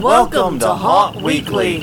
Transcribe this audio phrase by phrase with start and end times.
[0.00, 1.82] Welcome to Haunt Weekly.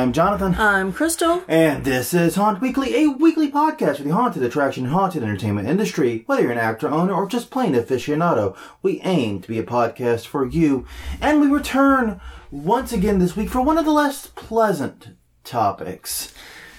[0.00, 0.54] I'm Jonathan.
[0.54, 1.44] I'm Crystal.
[1.46, 5.68] And this is Haunt Weekly, a weekly podcast for the haunted attraction and haunted entertainment
[5.68, 6.22] industry.
[6.24, 10.24] Whether you're an actor, owner, or just plain aficionado, we aim to be a podcast
[10.24, 10.86] for you.
[11.20, 12.18] And we return
[12.50, 15.10] once again this week for one of the less pleasant
[15.44, 16.32] topics.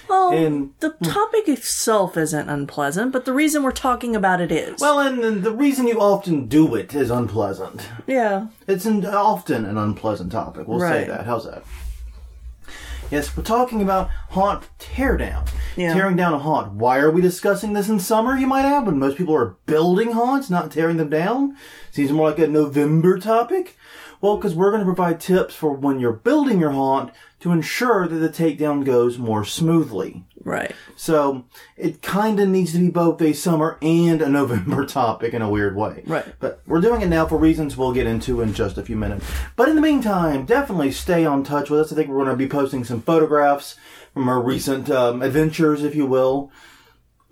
[0.08, 1.04] Well, And- the hmm.
[1.04, 4.80] topic itself isn't unpleasant, but the reason we're talking about it is.
[4.80, 7.88] Well, and and the reason you often do it is unpleasant.
[8.08, 8.48] yeah.
[8.66, 10.66] It's an, often an unpleasant topic.
[10.66, 11.24] We'll say that.
[11.24, 11.62] How's that?
[13.12, 15.46] Yes, we're talking about haunt teardown.
[15.76, 15.92] Yeah.
[15.92, 16.72] Tearing down a haunt.
[16.72, 20.12] Why are we discussing this in summer, you might add, when most people are building
[20.12, 21.54] haunts, not tearing them down?
[21.90, 23.76] Seems more like a November topic.
[24.22, 27.12] Well, because we're going to provide tips for when you're building your haunt
[27.42, 30.24] to ensure that the takedown goes more smoothly.
[30.44, 30.72] Right.
[30.94, 31.44] So
[31.76, 35.50] it kind of needs to be both a summer and a November topic in a
[35.50, 36.04] weird way.
[36.06, 36.24] Right.
[36.38, 39.26] But we're doing it now for reasons we'll get into in just a few minutes.
[39.56, 41.92] But in the meantime, definitely stay on touch with us.
[41.92, 43.74] I think we're going to be posting some photographs
[44.14, 46.52] from our recent um, adventures, if you will.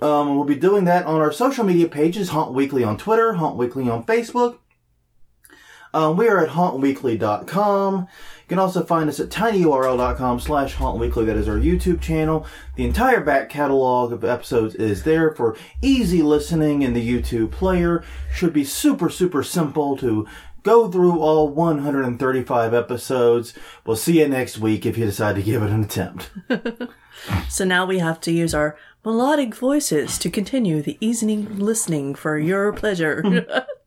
[0.00, 3.56] Um, we'll be doing that on our social media pages, Haunt Weekly on Twitter, Haunt
[3.56, 4.58] Weekly on Facebook.
[5.92, 8.08] Um, we are at hauntweekly.com.
[8.50, 11.24] You can also find us at tinyurl.com slash hauntweekly.
[11.24, 12.44] That is our YouTube channel.
[12.74, 18.02] The entire back catalog of episodes is there for easy listening in the YouTube player.
[18.34, 20.26] Should be super, super simple to
[20.64, 23.54] go through all 135 episodes.
[23.86, 26.32] We'll see you next week if you decide to give it an attempt.
[27.50, 32.38] So now we have to use our melodic voices to continue the easy listening for
[32.38, 33.66] your pleasure.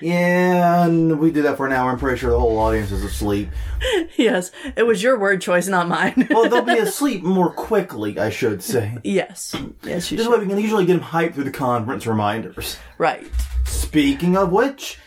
[0.00, 1.90] Yeah, and we did that for an hour.
[1.90, 3.48] I'm pretty sure the whole audience is asleep.
[4.16, 6.26] yes, it was your word choice, not mine.
[6.30, 8.98] Well, they'll be asleep more quickly, I should say.
[9.04, 9.54] yes.
[9.82, 10.32] Yes, you This should.
[10.32, 12.76] way we can usually get them hyped through the conference reminders.
[12.98, 13.26] Right.
[13.64, 14.98] Speaking of which,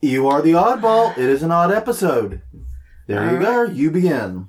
[0.00, 1.12] you are the oddball.
[1.18, 2.42] It is an odd episode.
[3.06, 3.64] There you go.
[3.64, 4.48] You begin.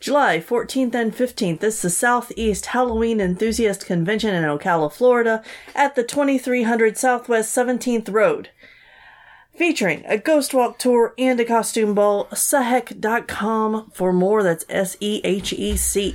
[0.00, 5.42] July 14th and 15th, this is the Southeast Halloween Enthusiast Convention in Ocala, Florida,
[5.74, 8.50] at the 2300 Southwest 17th Road.
[9.58, 14.44] Featuring a ghost walk tour and a costume ball, sehec.com for more.
[14.44, 16.14] That's S E H E C.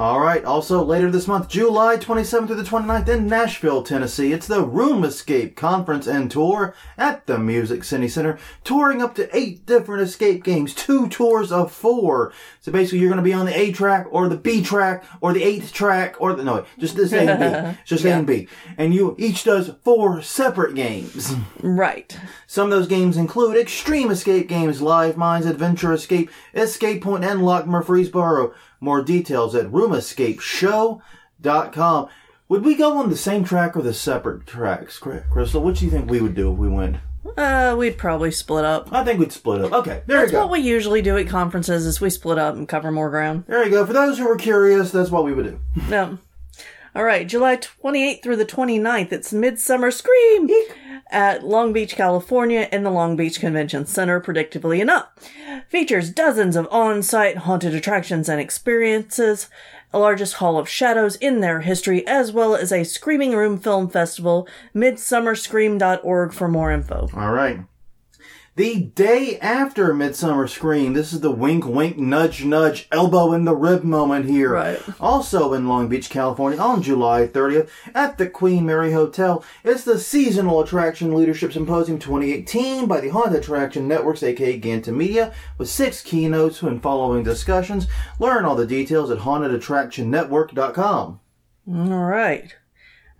[0.00, 0.42] All right.
[0.46, 5.04] Also, later this month, July 27th through the 29th in Nashville, Tennessee, it's the Room
[5.04, 10.42] Escape Conference and Tour at the Music City Center, touring up to eight different escape
[10.42, 12.32] games, two tours of four.
[12.62, 15.34] So basically, you're going to be on the A track or the B track or
[15.34, 17.80] the eighth track or the, no, just this A and B.
[17.84, 18.48] Just A and B.
[18.78, 21.34] And you each does four separate games.
[21.60, 22.18] Right.
[22.46, 27.44] Some of those games include Extreme Escape Games, Live Mines, Adventure Escape, Escape Point, and
[27.44, 28.54] Lock Murfreesboro.
[28.80, 32.08] More details at roomescapeshow.com.
[32.48, 35.62] Would we go on the same track or the separate tracks, Crystal?
[35.62, 36.96] What do you think we would do if we went?
[37.36, 38.92] Uh, we'd probably split up.
[38.92, 39.72] I think we'd split up.
[39.72, 40.38] Okay, there That's you go.
[40.40, 43.44] That's what we usually do at conferences is we split up and cover more ground.
[43.46, 43.86] there you go.
[43.86, 45.60] For those who were curious, that's what we would do.
[45.88, 46.18] No.
[46.94, 50.48] All right, July 28th through the 29th, it's Midsummer Scream
[51.10, 55.08] at Long Beach, California in the Long Beach Convention Center, predictably enough.
[55.68, 59.48] Features dozens of on-site haunted attractions and experiences,
[59.92, 63.88] a largest hall of shadows in their history, as well as a Screaming Room Film
[63.88, 67.08] Festival, midsummerscream.org for more info.
[67.14, 67.60] All right.
[68.60, 73.56] The day after Midsummer Scream, this is the wink, wink, nudge, nudge, elbow in the
[73.56, 74.52] rib moment here.
[74.52, 74.78] Right.
[75.00, 79.98] Also in Long Beach, California, on July 30th at the Queen Mary Hotel, it's the
[79.98, 86.02] Seasonal Attraction Leadership Symposium 2018 by the Haunted Attraction Networks, aka Ganta Media, with six
[86.02, 87.86] keynotes and following discussions.
[88.18, 91.20] Learn all the details at hauntedattractionnetwork.com.
[91.66, 92.54] All right.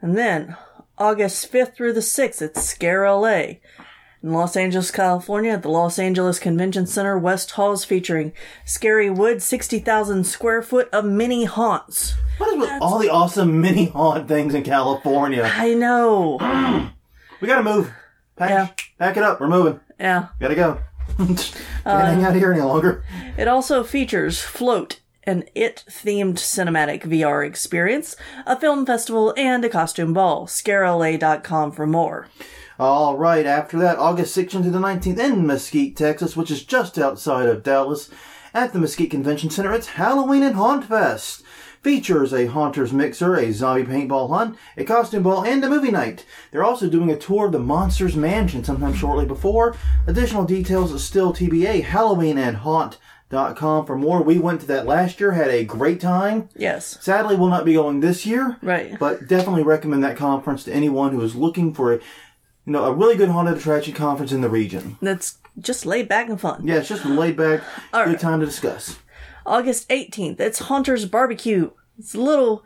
[0.03, 0.59] And then,
[0.99, 3.53] August 5th through the 6th, it's Scare LA.
[4.23, 8.33] In Los Angeles, California, at the Los Angeles Convention Center, West Halls featuring
[8.67, 12.15] Scary Wood, 60,000 square foot of mini haunts.
[12.37, 15.51] What is with all the awesome mini haunt things in California?
[15.55, 16.39] I know.
[17.41, 17.91] We gotta move.
[18.37, 18.69] Pack, Yeah.
[18.99, 19.41] pack it up.
[19.41, 19.81] We're moving.
[19.99, 20.27] Yeah.
[20.39, 20.79] Gotta go.
[21.17, 21.41] Can't
[21.85, 23.03] hang out here any longer.
[23.39, 28.15] It also features Float, an It themed cinematic VR experience,
[28.47, 30.47] a film festival, and a costume ball.
[30.47, 32.29] ScareLA.com for more.
[32.81, 36.99] All right, after that, August 16th to the 19th in Mesquite, Texas, which is just
[36.99, 38.09] outside of Dallas,
[38.55, 41.43] at the Mesquite Convention Center, it's Halloween and Haunt Fest.
[41.83, 46.25] features a Haunters mixer, a zombie paintball hunt, a costume ball, and a movie night.
[46.53, 49.77] They're also doing a tour of the Monsters Mansion sometime shortly before.
[50.07, 51.85] Additional details is still TBA.
[51.85, 54.23] Halloween and Haunt.com for more.
[54.23, 56.49] We went to that last year, had a great time.
[56.57, 56.97] Yes.
[57.03, 58.57] Sadly, we'll not be going this year.
[58.63, 58.99] Right.
[58.99, 62.01] But definitely recommend that conference to anyone who is looking for a,
[62.67, 64.97] you know, a really good haunted attraction conference in the region.
[65.03, 66.67] That's just laid back and fun.
[66.67, 67.63] Yeah, it's just laid back,
[67.93, 68.21] All good right.
[68.21, 68.99] time to discuss.
[69.47, 71.71] August 18th, it's Haunter's Barbecue.
[71.99, 72.63] It's a little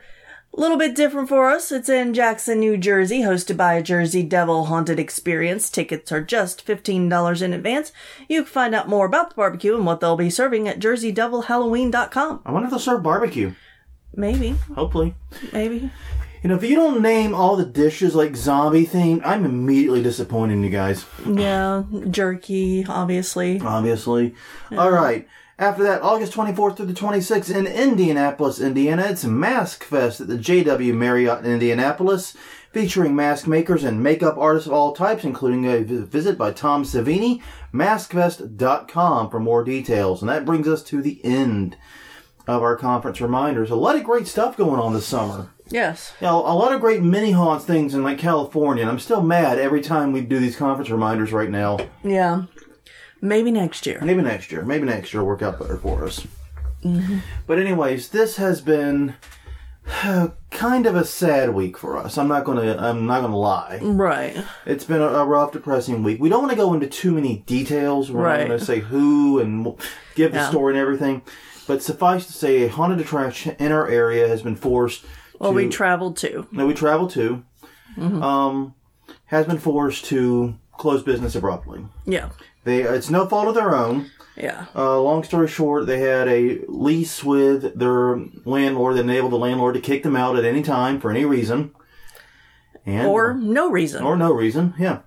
[0.56, 1.72] little bit different for us.
[1.72, 5.68] It's in Jackson, New Jersey, hosted by a Jersey Devil Haunted Experience.
[5.68, 7.90] Tickets are just $15 in advance.
[8.28, 12.42] You can find out more about the barbecue and what they'll be serving at jerseydevilhalloween.com.
[12.46, 13.52] I wonder if they'll serve barbecue.
[14.14, 15.14] Maybe, Hopefully.
[15.52, 15.90] maybe.
[16.44, 20.52] You know, if you don't name all the dishes like zombie themed, I'm immediately disappointed
[20.52, 21.06] in you guys.
[21.26, 23.60] Yeah, jerky, obviously.
[23.60, 24.34] Obviously.
[24.70, 25.26] All right.
[25.58, 30.36] After that, August 24th through the 26th in Indianapolis, Indiana, it's Mask Fest at the
[30.36, 32.36] JW Marriott in Indianapolis,
[32.72, 37.40] featuring mask makers and makeup artists of all types, including a visit by Tom Savini.
[37.72, 40.20] Maskfest.com for more details.
[40.20, 41.78] And that brings us to the end
[42.46, 43.70] of our conference reminders.
[43.70, 45.48] A lot of great stuff going on this summer.
[45.74, 46.12] Yes.
[46.20, 49.22] You know, a lot of great mini haunts things in like California, and I'm still
[49.22, 51.78] mad every time we do these conference reminders right now.
[52.04, 52.44] Yeah.
[53.20, 53.98] Maybe next year.
[54.00, 54.62] Maybe next year.
[54.64, 56.24] Maybe next year will work out better for us.
[56.84, 57.18] Mm-hmm.
[57.48, 59.14] But anyways, this has been
[60.50, 62.18] kind of a sad week for us.
[62.18, 62.76] I'm not gonna.
[62.76, 63.80] I'm not gonna lie.
[63.82, 64.36] Right.
[64.66, 66.20] It's been a, a rough, depressing week.
[66.20, 68.12] We don't want to go into too many details.
[68.12, 68.40] We're Right.
[68.42, 69.66] not going to say who and
[70.14, 70.50] give the Yeah.
[70.50, 71.22] story and everything.
[71.66, 75.04] But suffice to say, a haunted attraction in our area has been forced.
[75.44, 76.46] Well, to, we traveled too.
[76.52, 77.44] that we traveled to,
[77.96, 78.22] Mm-hmm.
[78.24, 78.74] um,
[79.26, 81.86] has been forced to close business abruptly.
[82.06, 82.30] Yeah.
[82.64, 84.10] They, it's no fault of their own.
[84.36, 84.66] Yeah.
[84.74, 89.74] Uh, long story short, they had a lease with their landlord that enabled the landlord
[89.74, 91.72] to kick them out at any time for any reason.
[92.84, 94.02] And, Or no reason.
[94.02, 95.00] or no reason, yeah.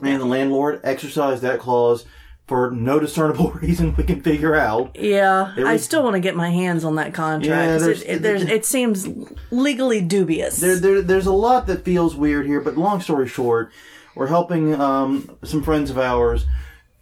[0.00, 2.04] And the landlord exercised that clause
[2.50, 4.96] for no discernible reason we can figure out.
[4.96, 7.46] Yeah, I still want to get my hands on that contract.
[7.48, 9.06] Yeah, there's- it, it, there's, it seems
[9.52, 10.56] legally dubious.
[10.56, 13.70] There, there, there's a lot that feels weird here, but long story short,
[14.16, 16.44] we're helping um, some friends of ours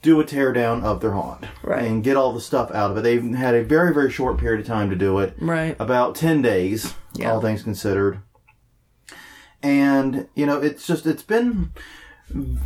[0.03, 1.83] do a teardown of their haunt Right.
[1.85, 3.01] and get all the stuff out of it.
[3.01, 5.35] They've had a very, very short period of time to do it.
[5.41, 5.75] right.
[5.81, 7.33] about 10 days, Yeah.
[7.33, 8.21] all things considered.
[9.63, 11.73] And, you know, it's just, it's been,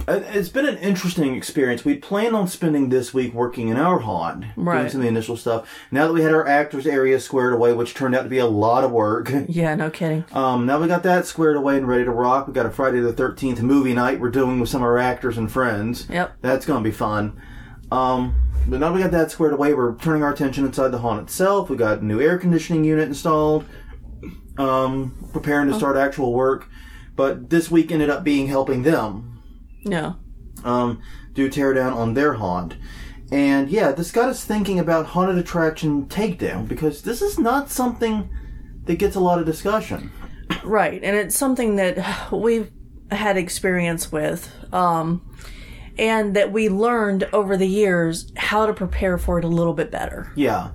[0.08, 1.84] it's been an interesting experience.
[1.84, 4.90] We planned on spending this week working in our haunt, doing Right.
[4.90, 5.68] some of the initial stuff.
[5.90, 8.46] Now that we had our actors area squared away, which turned out to be a
[8.46, 9.32] lot of work.
[9.48, 10.24] Yeah, no kidding.
[10.32, 12.46] Um, now we got that squared away and ready to rock.
[12.48, 15.36] We got a Friday the 13th movie night we're doing with some of our actors
[15.38, 16.06] and friends.
[16.10, 16.36] Yep.
[16.40, 17.40] That's going to be fun.
[17.90, 18.34] Um,
[18.66, 21.68] but now we got that squared away, we're turning our attention inside the haunt itself.
[21.68, 23.64] We got a new air conditioning unit installed.
[24.58, 26.68] Um, preparing to start actual work.
[27.16, 29.31] But this week ended up being helping them
[29.82, 30.14] Yeah.
[30.64, 31.02] um,
[31.34, 32.76] do teardown on their haunt.
[33.30, 38.28] And yeah, this got us thinking about haunted attraction takedown because this is not something
[38.84, 40.12] that gets a lot of discussion.
[40.62, 41.02] Right.
[41.02, 42.70] And it's something that we've
[43.10, 44.52] had experience with.
[44.72, 45.28] Um,
[45.98, 49.90] and that we learned over the years how to prepare for it a little bit
[49.90, 50.32] better.
[50.34, 50.70] Yeah,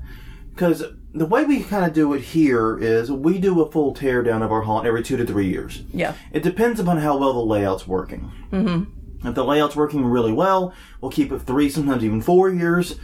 [0.53, 0.83] because
[1.13, 4.51] the way we kind of do it here is we do a full teardown of
[4.51, 5.81] our haunt every two to three years.
[5.91, 6.13] Yeah.
[6.31, 8.31] It depends upon how well the layout's working.
[8.51, 8.91] Mm-hmm.
[9.23, 12.95] If the layout's working really well, we'll keep it three, sometimes even four years.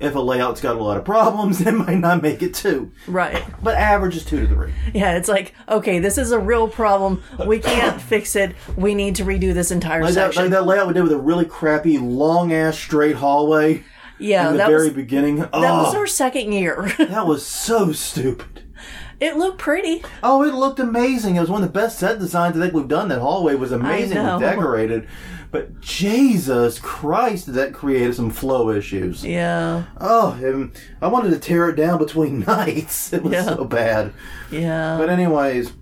[0.00, 2.90] If a layout's got a lot of problems, it might not make it two.
[3.06, 3.44] Right.
[3.62, 4.72] But average is two to three.
[4.92, 7.22] Yeah, it's like, okay, this is a real problem.
[7.46, 8.56] We can't fix it.
[8.76, 10.42] We need to redo this entire Like that, section.
[10.42, 13.84] like that layout we did with a really crappy, long ass straight hallway
[14.18, 15.36] yeah, in the that very was beginning.
[15.36, 16.92] that oh, was our second year.
[16.98, 18.61] that was so stupid.
[19.22, 20.02] It looked pretty.
[20.22, 21.36] Oh, it looked amazing.
[21.36, 23.08] It was one of the best set designs I think we've done.
[23.08, 25.08] That hallway was amazingly decorated.
[25.50, 29.22] But Jesus Christ, that created some flow issues.
[29.24, 29.84] Yeah.
[30.00, 30.70] Oh,
[31.02, 33.12] I wanted to tear it down between nights.
[33.12, 33.44] It was Yeah.
[33.44, 34.12] so bad.
[34.50, 34.96] Yeah.
[34.98, 35.72] But anyways,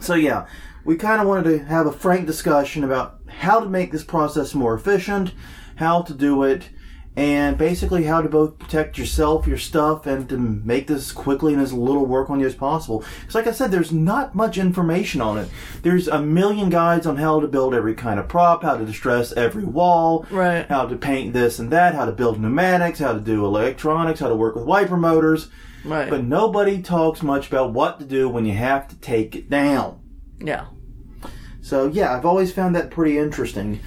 [0.00, 0.46] so yeah,
[0.84, 4.54] we kind of wanted to have a frank discussion about how to make this process
[4.54, 5.32] more efficient,
[5.76, 6.68] how to do it,
[7.16, 11.62] and basically how to both protect yourself, your stuff, and to make this quickly and
[11.62, 13.02] as little work on you as possible.
[13.20, 15.48] Because, like I said, there's not much information on it.
[15.82, 19.32] There's a million guides on how to build every kind of prop, how to distress
[19.32, 20.66] every wall, Right.
[20.68, 24.28] how to paint this and that, how to build pneumatics, how to do electronics, how
[24.28, 25.48] to work with wiper motors.
[25.86, 26.10] right.
[26.10, 30.00] But nobody talks much about what to do when you have to take it down.
[30.38, 30.66] yeah.
[31.62, 33.80] So yeah, I've always found that pretty interesting.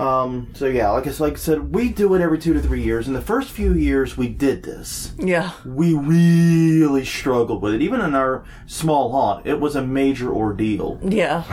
[0.00, 2.82] Um, so yeah, like I, like I said, we do it every two to three
[2.82, 3.06] years.
[3.06, 5.52] In the first few years we did this, Yeah.
[5.64, 7.82] we really struggled with it.
[7.82, 10.98] Even in our small haunt, it was a major ordeal.
[11.02, 11.44] Yeah.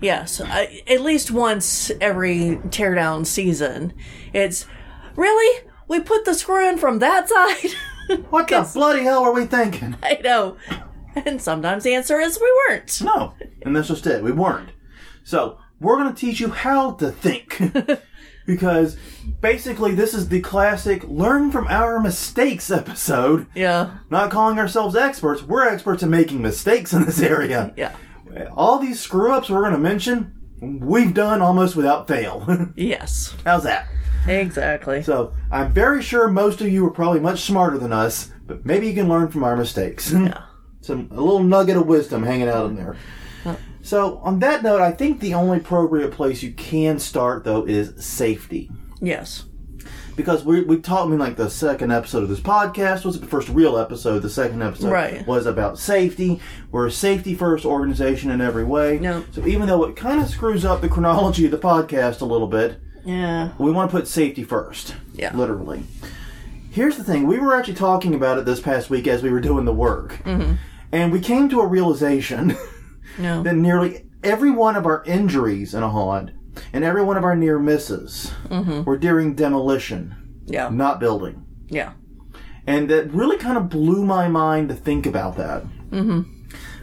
[0.00, 0.40] Yes.
[0.40, 3.92] I, at least once every teardown season.
[4.32, 4.66] It's
[5.14, 5.66] really?
[5.88, 7.28] We put the screw in from that
[8.08, 8.20] side?
[8.30, 9.96] What the bloody hell are we thinking?
[10.02, 10.56] I know.
[11.14, 13.02] And sometimes the answer is we weren't.
[13.02, 14.22] No, and that's just it.
[14.22, 14.70] We weren't.
[15.24, 17.60] So we're going to teach you how to think.
[18.46, 18.96] because
[19.40, 23.46] basically, this is the classic learn from our mistakes episode.
[23.54, 23.98] Yeah.
[24.10, 27.72] Not calling ourselves experts, we're experts in making mistakes in this area.
[27.76, 27.94] Yeah.
[28.56, 32.46] All these screw ups we're going to mention, we've done almost without fail.
[32.76, 33.34] Yes.
[33.44, 33.88] How's that?
[34.28, 35.02] Exactly.
[35.02, 38.86] So, I'm very sure most of you are probably much smarter than us, but maybe
[38.86, 40.12] you can learn from our mistakes.
[40.12, 40.42] Yeah.
[40.82, 42.96] Some a little nugget of wisdom hanging out in there.
[43.82, 47.92] So, on that note, I think the only appropriate place you can start though is
[48.04, 48.70] safety.
[49.00, 49.44] Yes.
[50.16, 53.26] Because we we talked I mean like the second episode of this podcast was the
[53.26, 54.18] first real episode.
[54.20, 55.26] The second episode Right.
[55.26, 56.40] was about safety.
[56.70, 58.98] We're a safety first organization in every way.
[58.98, 59.24] Yep.
[59.32, 62.48] So even though it kind of screws up the chronology of the podcast a little
[62.48, 63.52] bit, Yeah.
[63.58, 64.94] we want to put safety first.
[65.14, 65.34] Yeah.
[65.34, 65.84] Literally.
[66.70, 67.26] Here's the thing.
[67.26, 70.20] We were actually talking about it this past week as we were doing the work.
[70.24, 70.54] Mm-hmm.
[70.92, 72.56] And we came to a realization
[73.18, 73.42] No.
[73.42, 76.30] nearly every one of our injuries in a haunt
[76.72, 78.84] and every one of our near misses Mm-hmm.
[78.84, 80.14] were during demolition,
[80.46, 80.68] Yeah.
[80.70, 81.44] not building.
[81.68, 81.92] Yeah.
[82.66, 85.64] And that really kind of blew my mind to think about that.
[85.90, 86.22] Mm-hmm.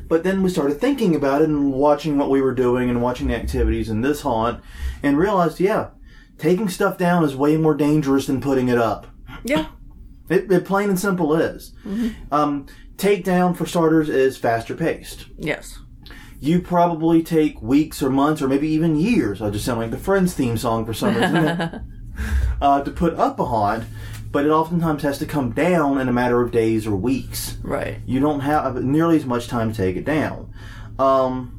[0.07, 3.27] But then we started thinking about it and watching what we were doing and watching
[3.27, 4.62] the activities in this haunt
[5.03, 5.89] and realized, yeah,
[6.38, 9.07] taking stuff down is way more dangerous than putting it up.
[9.43, 9.67] Yeah.
[10.29, 11.72] It, it plain and simple is.
[12.34, 12.65] Um,
[12.98, 15.27] takedown, for starters, is faster paced.
[15.38, 15.79] Yes.
[16.39, 19.41] You probably take weeks or months or maybe even years.
[19.41, 21.82] I just sound like the Friends theme song for some reason.
[22.62, 23.86] uh, to put up a haunt,
[24.32, 27.58] but it oftentimes has to come down in a matter of days or weeks.
[27.63, 28.00] Right.
[28.06, 30.53] You don't have nearly as much time to take it down.
[31.00, 31.58] Um,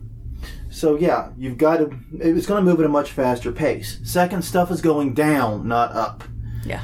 [0.71, 1.91] so yeah, you've got to.
[2.13, 3.99] It's going to move at a much faster pace.
[4.05, 6.25] Second, stuff is going down, not up.
[6.65, 6.83] Yeah.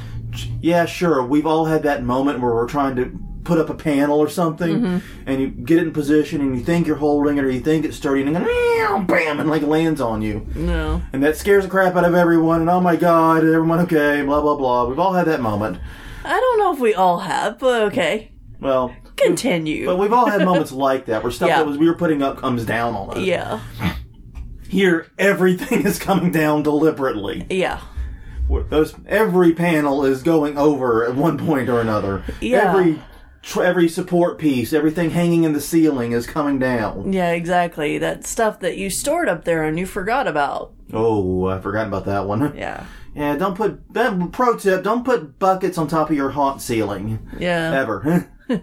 [0.61, 1.23] Yeah, sure.
[1.23, 4.81] We've all had that moment where we're trying to put up a panel or something,
[4.81, 5.23] mm-hmm.
[5.25, 7.85] and you get it in position, and you think you're holding it, or you think
[7.85, 8.43] it's sturdy, and then
[9.07, 11.01] bam, and like lands on you, No.
[11.13, 12.61] and that scares the crap out of everyone.
[12.61, 14.21] And oh my god, is everyone okay?
[14.23, 14.85] Blah blah blah.
[14.87, 15.79] We've all had that moment.
[16.25, 18.31] I don't know if we all have, but okay.
[18.59, 19.85] Well, Continue.
[19.85, 21.57] but we've all had moments like that where stuff Yeah.
[21.57, 23.17] that was we were putting up comes down on us.
[23.19, 23.59] yeah.
[24.67, 27.45] Here, everything is coming down deliberately.
[27.49, 27.79] Yeah.
[28.69, 32.23] Those every panel is going over at one point or another.
[32.41, 32.69] Yeah.
[32.71, 33.01] Every
[33.45, 37.13] tr- every support piece, everything hanging in the ceiling is coming down.
[37.13, 37.97] Yeah, exactly.
[37.97, 40.73] That stuff that you stored up there and you forgot about.
[40.91, 42.55] Oh, I forgot about that one.
[42.57, 42.85] Yeah.
[43.15, 43.93] Yeah, don't put
[44.33, 44.83] pro tip.
[44.83, 47.71] Don't put buckets on top of your haunt ceiling Yeah.
[47.73, 48.29] ever.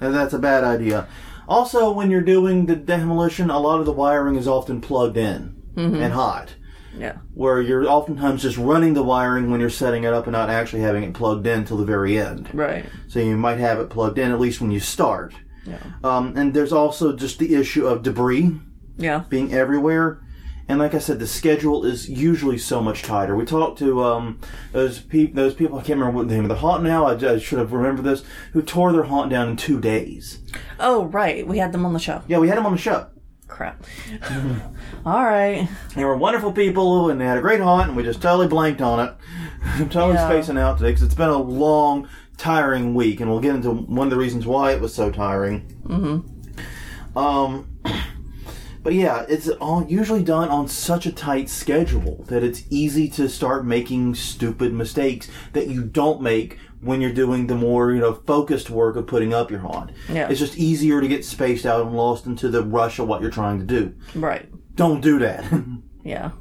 [0.00, 1.06] That's a bad idea.
[1.46, 5.54] Also, when you're doing the demolition, a lot of the wiring is often plugged in
[5.74, 5.96] mm-hmm.
[5.96, 6.54] and hot.
[6.96, 7.16] Yeah.
[7.34, 10.82] where you're oftentimes just running the wiring when you're setting it up and not actually
[10.82, 12.48] having it plugged in till the very end.
[12.54, 12.84] Right.
[13.08, 15.34] So you might have it plugged in at least when you start.
[15.66, 15.78] Yeah.
[16.04, 18.52] Um, and there's also just the issue of debris
[18.96, 19.24] Yeah.
[19.28, 20.20] being everywhere.
[20.66, 23.36] And like I said, the schedule is usually so much tighter.
[23.36, 24.40] We talked to um,
[24.72, 25.34] those people.
[25.36, 27.04] Those people I can't remember what the name of the haunt now.
[27.04, 28.24] I, I should have remembered this.
[28.54, 30.38] Who tore their haunt down in two days?
[30.80, 31.46] Oh, right.
[31.46, 32.22] We had them on the show.
[32.28, 33.08] Yeah, we had them on the show.
[33.46, 33.84] Crap.
[35.06, 35.68] all right.
[35.94, 38.80] They were wonderful people, and they had a great haunt, and we just totally blanked
[38.80, 39.14] on it.
[39.64, 40.28] I'm totally Yeah.
[40.28, 44.06] spacing out today because it's been a long, tiring week, and we'll get into one
[44.08, 45.66] of the reasons why it was so tiring.
[45.84, 47.18] Mm-hmm.
[47.18, 47.68] Um,
[48.82, 53.28] but yeah, it's all usually done on such a tight schedule that it's easy to
[53.28, 58.14] start making stupid mistakes that you don't make when you're doing the more you know
[58.14, 59.90] focused work of putting up your haunt.
[60.08, 60.28] Yeah.
[60.28, 63.30] It's just easier to get spaced out and lost into the rush of what you're
[63.30, 63.94] trying to do.
[64.14, 64.48] Right.
[64.74, 65.44] Don't do that.
[66.06, 66.32] Yeah.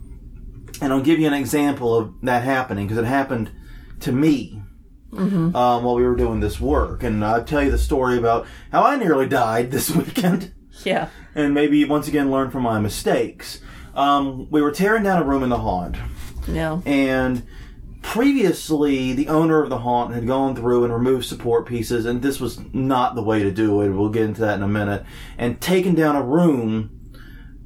[0.81, 3.49] And I'll give you an example of that happening because it happened
[4.01, 4.61] to me
[5.15, 7.01] um, while we were doing this work.
[7.03, 11.07] And I'll tell you the story about how I nearly died this weekend Yeah.
[11.33, 13.61] and maybe once again learn from my mistakes.
[13.95, 15.95] Um, we were tearing down a room in the haunt,
[16.47, 16.81] Yeah.
[16.85, 17.43] and
[18.03, 22.39] previously the owner of the haunt had gone through and removed support pieces, and this
[22.39, 23.89] was not the way to do it.
[23.89, 25.03] We'll get into that in a minute.
[25.37, 26.91] And taken down a room,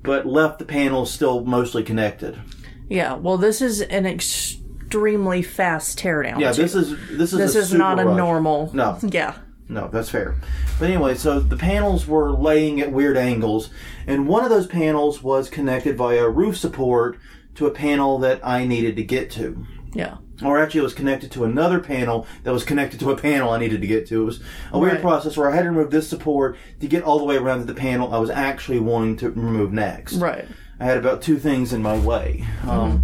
[0.04, 2.40] but left the panels still mostly connected.
[2.88, 3.16] Yeah.
[3.16, 6.40] Well, this is an extremely fast teardown.
[6.40, 6.62] Yeah, too.
[6.62, 8.18] this is this is this is not a rush.
[8.18, 8.72] normal.
[8.74, 8.98] No.
[9.10, 9.40] Yeah.
[9.70, 10.36] No, that's fair.
[10.80, 13.70] But anyway, so the panels were laying at weird angles,
[14.06, 17.20] and one of those panels was connected via roof support
[17.56, 19.66] to a panel that I needed to get to.
[19.94, 20.20] Yeah.
[20.44, 23.58] Or actually, it was connected to another panel that was connected to a panel I
[23.60, 24.22] needed to get to.
[24.22, 24.40] It was
[24.72, 25.02] a weird Right.
[25.02, 27.66] process where I had to remove this support to get all the way around to
[27.66, 30.14] the panel I was actually wanting to remove next.
[30.18, 30.46] Right.
[30.80, 33.04] I had about two things in my way um,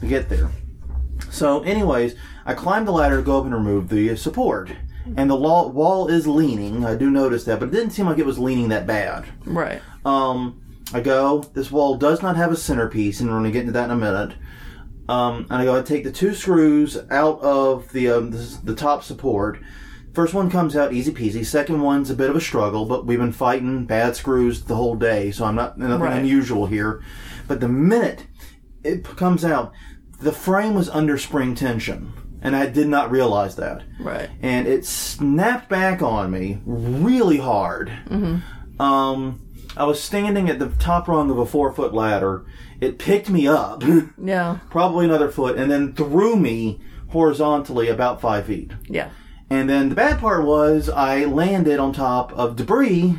[0.00, 0.50] to get there.
[1.30, 4.70] So, anyways, I climbed the ladder to go up and remove the support.
[5.16, 6.84] And the wall is leaning.
[6.84, 9.24] I do notice that, but it didn't seem like it was leaning that bad.
[9.46, 9.80] Right.
[10.04, 10.60] Um,
[10.92, 13.72] I go, this wall does not have a centerpiece, and we're going to get into
[13.72, 14.34] that in a minute.
[15.08, 18.74] Um, and I go, I take the two screws out of the, um, the, the
[18.74, 19.58] top support.
[20.12, 21.44] First one comes out easy peasy.
[21.46, 24.96] Second one's a bit of a struggle, but we've been fighting bad screws the whole
[24.96, 26.18] day, so I'm not nothing Right.
[26.18, 27.02] unusual here.
[27.46, 28.26] But the minute
[28.84, 29.72] it comes out,
[30.20, 32.12] the frame was under spring tension,
[32.42, 34.28] and I did not realize that Right.
[34.42, 37.90] and it snapped back on me really hard.
[38.80, 39.40] Um,
[39.76, 42.44] I was standing at the top rung of a four foot ladder.
[42.80, 43.82] It picked me up,
[44.22, 44.58] Yeah.
[44.70, 48.70] probably another foot, and then threw me horizontally about five feet.
[48.88, 49.10] Yeah.
[49.50, 53.18] And then the bad part was I landed on top of debris,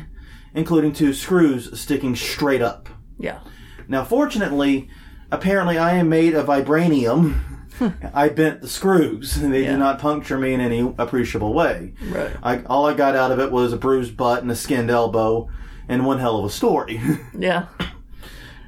[0.54, 2.88] including two screws sticking straight up.
[3.18, 3.40] Yeah.
[3.88, 4.88] Now, fortunately,
[5.32, 7.40] apparently I am made of vibranium.
[8.14, 9.36] I bent the screws.
[9.40, 9.70] They Yeah.
[9.72, 11.94] did not puncture me in any appreciable way.
[12.10, 12.30] Right.
[12.42, 15.48] I, all I got out of it was a bruised butt and a skinned elbow,
[15.88, 17.00] and one hell of a story.
[17.36, 17.66] Yeah.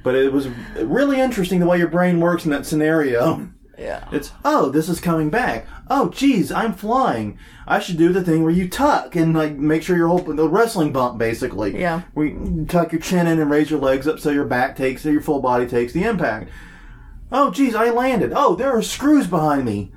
[0.03, 3.49] But it was really interesting the way your brain works in that scenario.
[3.77, 4.07] Yeah.
[4.11, 5.65] It's oh, this is coming back.
[5.89, 7.37] Oh, geez, I'm flying.
[7.65, 10.47] I should do the thing where you tuck and like make sure you're holding the
[10.47, 11.79] wrestling bump, basically.
[11.79, 12.03] Yeah.
[12.13, 15.01] Where you tuck your chin in and raise your legs up so your back takes,
[15.03, 16.49] so your full body takes the impact.
[17.31, 18.31] Oh, geez, I landed.
[18.35, 19.91] Oh, there are screws behind me.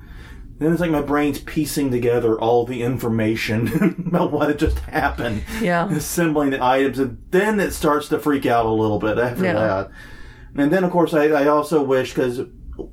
[0.59, 5.45] Then it's like my brain's piecing together all the information about what had just happened,
[5.61, 5.89] Yeah.
[5.91, 9.53] assembling the items, and then it starts to freak out a little bit after Yeah.
[9.53, 9.91] that.
[10.57, 12.41] And then, of course, I, I also wish because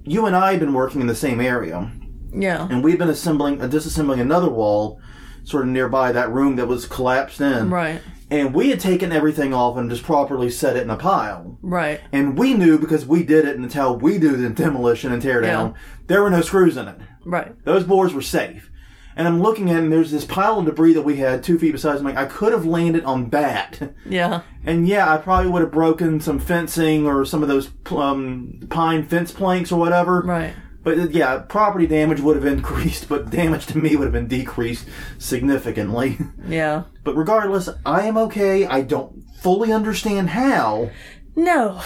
[0.03, 1.89] you and I have been working in the same area,
[2.33, 2.67] Yeah.
[2.69, 4.99] and we've been assembling, uh, disassembling another wall,
[5.43, 7.69] sort of nearby that room that was collapsed in.
[7.69, 8.01] Right.
[8.29, 11.57] And we had taken everything off and just properly set it in a pile.
[11.61, 12.01] Right.
[12.11, 15.75] And we knew because we did it, how we do the demolition and tear down.
[16.07, 16.97] There were no screws in it.
[17.25, 17.53] Right.
[17.63, 18.71] Those boards were safe.
[19.15, 21.59] And I'm looking at, it, and there's this pile of debris that we had two
[21.59, 21.97] feet beside.
[21.97, 23.93] I'm like, I could have landed on that.
[24.05, 24.41] Yeah.
[24.65, 29.05] And yeah, I probably would have broken some fencing or some of those um, pine
[29.07, 30.21] fence planks or whatever.
[30.21, 30.53] Right.
[30.83, 34.85] But yeah, property damage would have increased, but damage to me would have been decreased
[35.17, 36.17] significantly.
[36.47, 36.83] Yeah.
[37.03, 38.65] but regardless, I am okay.
[38.65, 40.89] I don't fully understand how,
[41.35, 41.81] No.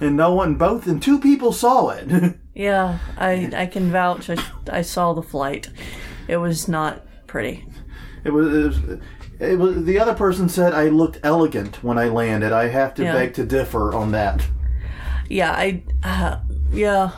[0.00, 2.34] and no one, both, and two people saw it.
[2.54, 2.98] Yeah.
[3.16, 4.28] I I can vouch.
[4.28, 4.36] I,
[4.70, 5.70] I saw the flight.
[6.28, 7.66] It was not pretty.
[8.24, 9.00] It was, it was,
[9.40, 9.84] it was.
[9.86, 12.52] The other person said I looked elegant when I landed.
[12.52, 13.14] I have to Yeah.
[13.14, 14.42] beg to differ on that.
[15.30, 15.50] Yeah.
[15.52, 15.82] I.
[16.02, 16.40] Uh,
[16.70, 17.12] yeah.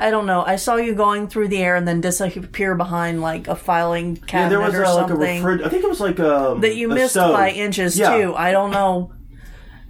[0.00, 0.42] I don't know.
[0.42, 4.22] I saw you going through the air and then disappear behind like a filing Yeah,
[4.26, 6.56] cabinet there was or uh, like a something refrig- I think it was like a
[6.60, 7.34] that you a missed stove.
[7.34, 8.16] by inches Yeah.
[8.16, 8.34] too.
[8.34, 9.12] I don't know.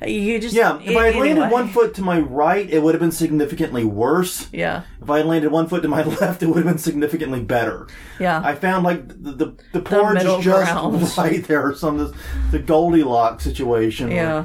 [0.07, 3.01] You just Yeah, if I had landed one foot to my right, it would have
[3.03, 4.49] been significantly worse.
[4.51, 4.83] Yeah.
[5.03, 7.87] If I had landed one foot to my left, it would have been significantly better.
[8.19, 8.41] Yeah.
[8.43, 11.17] I found like the the, the porridge is just ground.
[11.19, 11.75] right there.
[11.75, 12.15] Some the,
[12.51, 14.09] the Goldilocks situation.
[14.09, 14.45] where- yeah.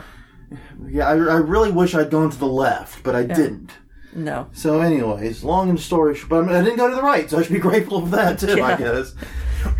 [0.89, 1.07] yeah.
[1.07, 3.71] I, I really wish I'd gone to the left, but I didn't.
[4.15, 4.47] No.
[4.53, 7.43] So, anyways, long and story short, but I, didn't go to the right, so I
[7.43, 8.63] should be grateful for that too.
[8.63, 9.13] I guess.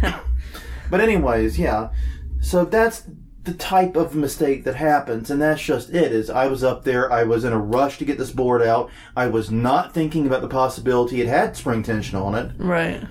[0.91, 1.89] but anyways, yeah.
[2.41, 3.05] So that's
[3.43, 6.11] the type of mistake that happens, and that's just it.
[6.11, 8.91] Is I was up there, I was in a rush to get this board out.
[9.15, 12.51] I was not thinking about the possibility it had spring tension on it.
[12.57, 13.03] Right.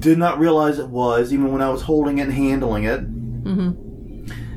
[0.00, 3.00] Did not realize it was, even when I was holding it and handling it.
[3.44, 3.86] Mm-hmm.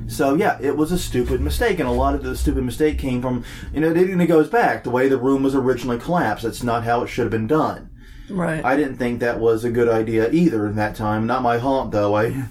[0.10, 3.22] So yeah, it was a stupid mistake, and a lot of the stupid mistake came
[3.22, 3.44] from
[3.74, 6.44] you know, it, it goes back the way the room was originally collapsed.
[6.44, 7.90] That's not how it should have been done.
[8.30, 8.64] Right.
[8.64, 11.26] I didn't think that was a good idea either in that time.
[11.28, 12.16] Not my haunt though.
[12.16, 12.44] I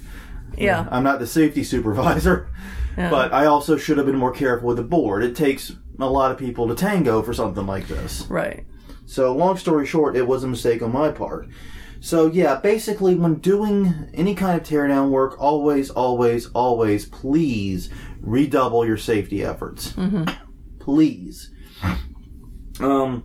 [0.57, 0.89] yeah.
[0.91, 2.49] I'm not the safety supervisor,
[2.97, 3.11] Yeah.
[3.11, 5.23] but I also should have been more careful with the board.
[5.23, 8.27] It takes a lot of people to tango for something like this.
[8.29, 8.67] Right.
[9.07, 11.49] So, long story short, it was a mistake on my part.
[12.01, 18.87] So, yeah, basically, when doing any kind of teardown work, always, always, always, please redouble
[18.87, 19.95] your safety efforts.
[20.79, 21.51] Please.
[22.81, 23.25] Um,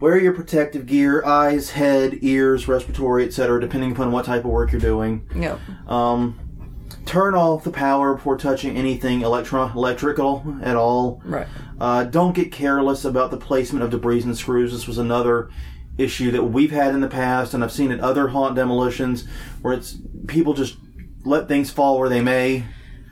[0.00, 4.72] wear your protective gear eyes, head, ears, respiratory, etc., depending upon what type of work
[4.72, 5.28] you're doing.
[5.34, 5.60] Yep.
[5.86, 6.38] Um,
[7.04, 11.20] turn off the power before touching anything electro- electrical at all.
[11.24, 11.46] Right.
[11.80, 14.72] Uh, don't get careless about the placement of debris and screws.
[14.72, 15.50] This was another
[15.98, 19.26] issue that we've had in the past, and I've seen at other haunt demolitions
[19.60, 20.76] where it's people just
[21.24, 22.64] let things fall where they may.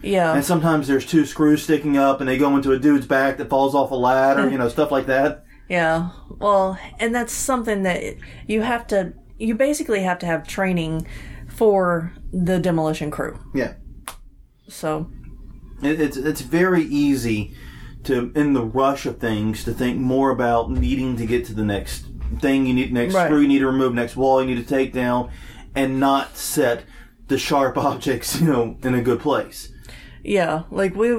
[0.03, 0.35] Yeah.
[0.35, 3.51] And sometimes there's two screws sticking up and they go into a dude's back that
[3.51, 4.71] falls off a ladder, you know, hmm.
[4.71, 5.45] stuff like that.
[5.69, 6.11] Yeah.
[6.39, 8.17] Well, and that's something that
[8.47, 11.07] you have to, you basically have to have training
[11.49, 13.39] for the demolition crew.
[13.55, 13.75] Yeah.
[14.69, 15.11] So,
[15.83, 17.55] It, it's it's very easy
[18.05, 21.65] to in the rush of things to think more about needing to get to the
[21.65, 22.07] next
[22.39, 23.27] thing you need next Right.
[23.27, 25.31] screw you need to remove next wall you need to take down
[25.75, 26.85] and not set
[27.29, 29.73] the sharp objects you know in a good place
[30.23, 31.17] yeah, like we,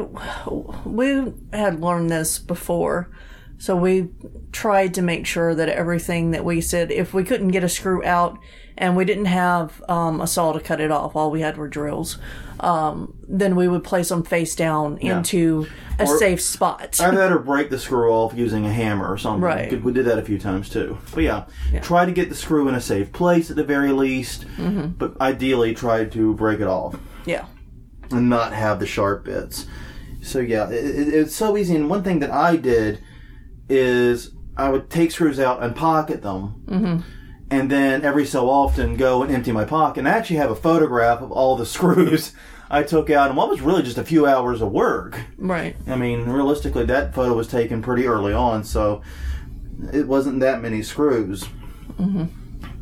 [0.86, 3.10] we had learned this before.
[3.58, 4.10] So we
[4.52, 8.04] tried to make sure that everything that we said, if we couldn't get a screw
[8.04, 8.38] out
[8.78, 11.68] and we didn't have um, a saw to cut it off, all we had were
[11.68, 12.18] drills,
[12.60, 15.68] um, then we would place them face down into
[16.00, 17.00] a Or- safe spot.
[17.00, 19.42] I've had her break the screw off using a hammer or something.
[19.42, 19.84] Right.
[19.84, 20.98] We did that a few times too.
[21.14, 21.46] But yeah,
[21.82, 24.46] try to get the screw in a safe place at the very least.
[24.58, 24.88] Mm-hmm.
[24.98, 27.46] But ideally, try to break it off yeah.
[28.12, 29.66] and not have the sharp bits.
[30.22, 31.76] So yeah, it, it, it's so easy.
[31.76, 33.04] And one thing that I did
[33.70, 36.64] is I would take screws out and pocket them.
[36.68, 37.21] Mm-hmm.
[37.52, 40.00] And then every so often go and empty my pocket.
[40.00, 42.34] And I actually have a photograph of all the screws
[42.70, 45.20] I took out and what was really just a few hours of work.
[45.38, 45.76] Right.
[45.86, 49.02] I mean, realistically, that photo was taken pretty early on, so
[49.92, 51.44] it wasn't that many screws.
[52.00, 52.26] Mm-hmm.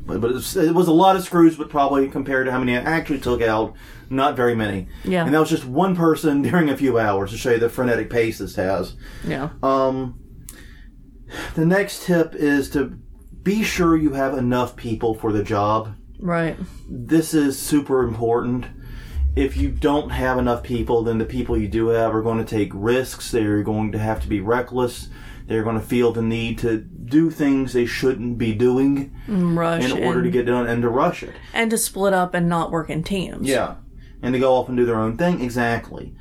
[0.06, 2.60] But, but it, was, it was a lot of screws, but probably compared to how
[2.60, 3.74] many I actually took out,
[4.12, 4.88] not very many.
[5.04, 5.26] Yeah.
[5.26, 8.12] And that was just one person during a few hours to show you the frenetic
[8.12, 8.94] pace this has.
[9.26, 9.50] Yeah.
[9.64, 10.20] Um,
[11.56, 13.00] the next tip is to
[13.50, 16.58] be sure you have enough people for the job Right.
[16.90, 18.66] this is super important.
[19.36, 22.56] If you don't have enough people, then the people you do have are going to
[22.58, 23.32] take risks.
[23.32, 25.08] They're going to have to be reckless.
[25.48, 29.86] They're going to feel the need to do things they shouldn't be doing mm, Rush.
[29.86, 31.34] in order and, to get done and to rush it.
[31.54, 33.48] and to split up and not work in teams.
[33.48, 33.76] Yeah.
[34.22, 35.42] And to go off and do their own thing.
[35.42, 36.14] Exactly.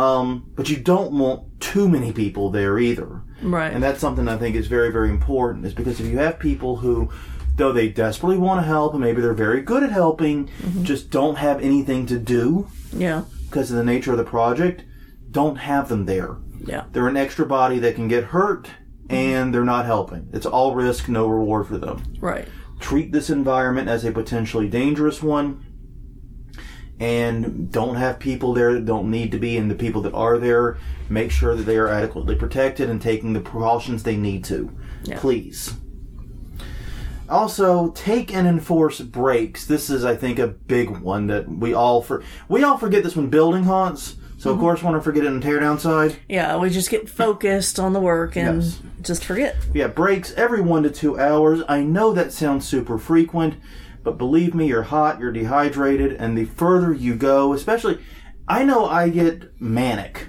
[0.00, 3.22] Um, but you don't want too many people there either.
[3.42, 3.72] Right.
[3.72, 6.76] And that's something I think is very, very important, is because if you have people
[6.76, 7.10] who,
[7.56, 10.48] though they desperately want to help and maybe they're very good at helping,
[10.82, 13.24] just don't have anything to do yeah.
[13.48, 14.84] because of the nature of the project,
[15.30, 16.36] don't have them there.
[16.64, 16.84] Yeah.
[16.92, 18.70] They're an extra body that can get hurt
[19.08, 20.28] and they're not helping.
[20.32, 22.02] It's all risk, no reward for them.
[22.20, 22.48] Right.
[22.78, 25.66] Treat this environment as a potentially dangerous one
[27.00, 30.38] and don't have people there that don't need to be and the people that are
[30.38, 30.76] there
[31.08, 34.70] make sure that they are adequately protected and taking the precautions they need to
[35.04, 35.18] Yeah.
[35.18, 35.74] please
[37.28, 42.02] also take and enforce breaks this is i think a big one that we all
[42.02, 44.64] for we all forget this when building haunts so of mm-hmm.
[44.64, 46.56] course want to forget it on tear down side Yeah.
[46.56, 48.80] We just get focused on the work and Yes.
[49.02, 49.56] just forget.
[49.74, 51.60] yeah, breaks every one to two hours.
[51.68, 53.54] I know that sounds super frequent,
[54.02, 57.98] but believe me, you're hot, you're dehydrated, and the further you go, especially,
[58.48, 60.28] I know I get manic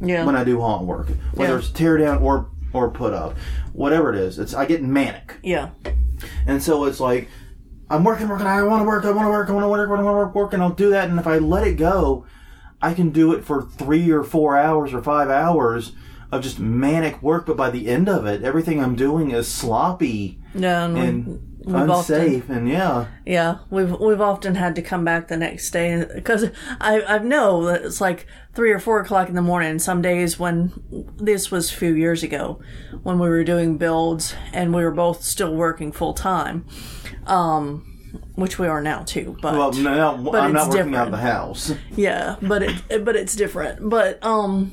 [0.00, 0.24] Yeah.
[0.24, 1.58] when I do haunt work, whether Yeah.
[1.58, 3.36] it's tear down or or put up,
[3.72, 4.38] whatever it is.
[4.38, 5.70] It's I get manic, yeah.
[6.46, 7.28] and so it's like
[7.90, 8.46] I'm working, working.
[8.46, 9.04] I want to work.
[9.04, 9.50] I want to work.
[9.50, 9.88] I want to work.
[9.88, 10.34] I want to work.
[10.36, 11.10] Work, and I'll do that.
[11.10, 12.24] And if I let it go,
[12.80, 15.90] I can do it for three or four hours or five hours
[16.30, 17.46] of just manic work.
[17.46, 20.84] But by the end of it, everything I'm doing is sloppy Yeah.
[20.84, 22.48] And, and we've often- unsafe.
[22.50, 27.02] And yeah, Yeah, we've we've often had to come back the next day because I
[27.02, 29.78] I know that it's like three or four o'clock in the morning.
[29.78, 30.72] Some days when
[31.16, 32.60] this was a few years ago,
[33.02, 36.64] when we were doing builds and we were both still working full time,
[37.26, 37.89] um,
[38.34, 39.36] which we are now too.
[39.40, 41.72] But well, no, But I'm not working out of the house.
[41.96, 43.88] yeah, but it but it's different.
[43.88, 44.72] But um,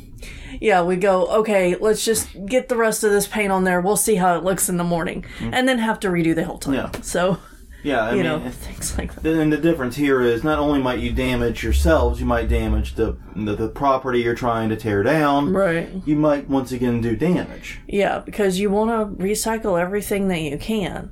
[0.62, 1.76] yeah, we go okay.
[1.76, 3.82] Let's just get the rest of this paint on there.
[3.82, 6.58] We'll see how it looks in the morning, and then have to redo the whole
[6.58, 6.74] time.
[6.76, 6.92] Yeah.
[7.02, 7.38] So
[7.84, 9.26] Yeah, I you mean, know things like that.
[9.26, 13.18] and the difference here is not only might you damage yourselves, you might damage the
[13.36, 15.54] the, the property you're trying to tear down.
[15.54, 15.90] Right.
[16.06, 17.80] You might once again do damage.
[17.88, 21.12] Yeah, because you want to recycle everything that you can,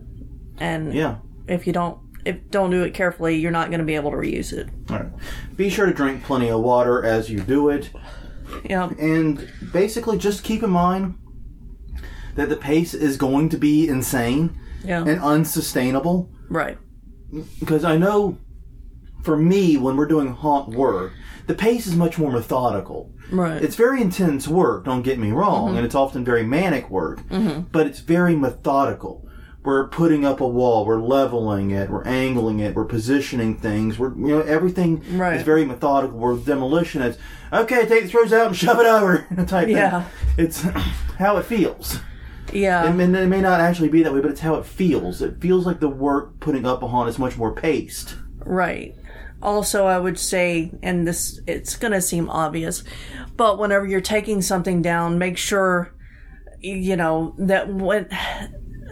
[0.57, 1.17] and Yeah.
[1.47, 4.17] if you don't, if don't do it carefully, you're not going to be able to
[4.17, 4.67] reuse it.
[4.89, 5.09] All right.
[5.55, 7.89] Be sure to drink plenty of water as you do it.
[8.69, 11.15] Yeah, And basically, just keep in mind
[12.35, 16.29] that the pace is going to be insane yeah, and unsustainable.
[16.49, 16.77] right.
[17.59, 18.37] Because I know
[19.23, 21.11] for me, when we're doing haunt work,
[21.47, 23.11] the pace is much more methodical.
[23.31, 23.61] Right.
[23.61, 27.61] It's very intense work, don't get me wrong, and it's often very manic work, Hmm.
[27.71, 29.24] but it's very methodical.
[29.65, 34.13] We're putting up a wall, we're leveling it, we're angling it, we're positioning things, we're,
[34.15, 35.37] you know, everything Right.
[35.37, 36.19] is very methodical.
[36.19, 37.17] Where demolition is,
[37.51, 40.03] okay, take the screws out and shove it over, type Yeah.
[40.03, 40.45] thing.
[40.45, 40.61] It's
[41.17, 41.99] how it feels.
[42.53, 45.21] yeah, It may, it may not actually be that way, but it's how it feels.
[45.21, 48.15] It feels like the work putting up a haunt is much more paced.
[48.39, 48.93] right.
[49.41, 52.83] Also, I would say, and this, it's gonna seem obvious,
[53.35, 55.93] but whenever you're taking something down, make sure,
[56.61, 58.07] you know, that when,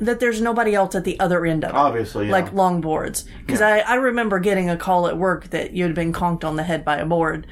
[0.06, 1.76] that there's nobody else at the other end of it.
[1.76, 2.32] Obviously, yeah.
[2.32, 3.26] Like longboards.
[3.46, 6.56] Because I, I remember getting a call at work that you had been conked on
[6.56, 7.48] the head by a board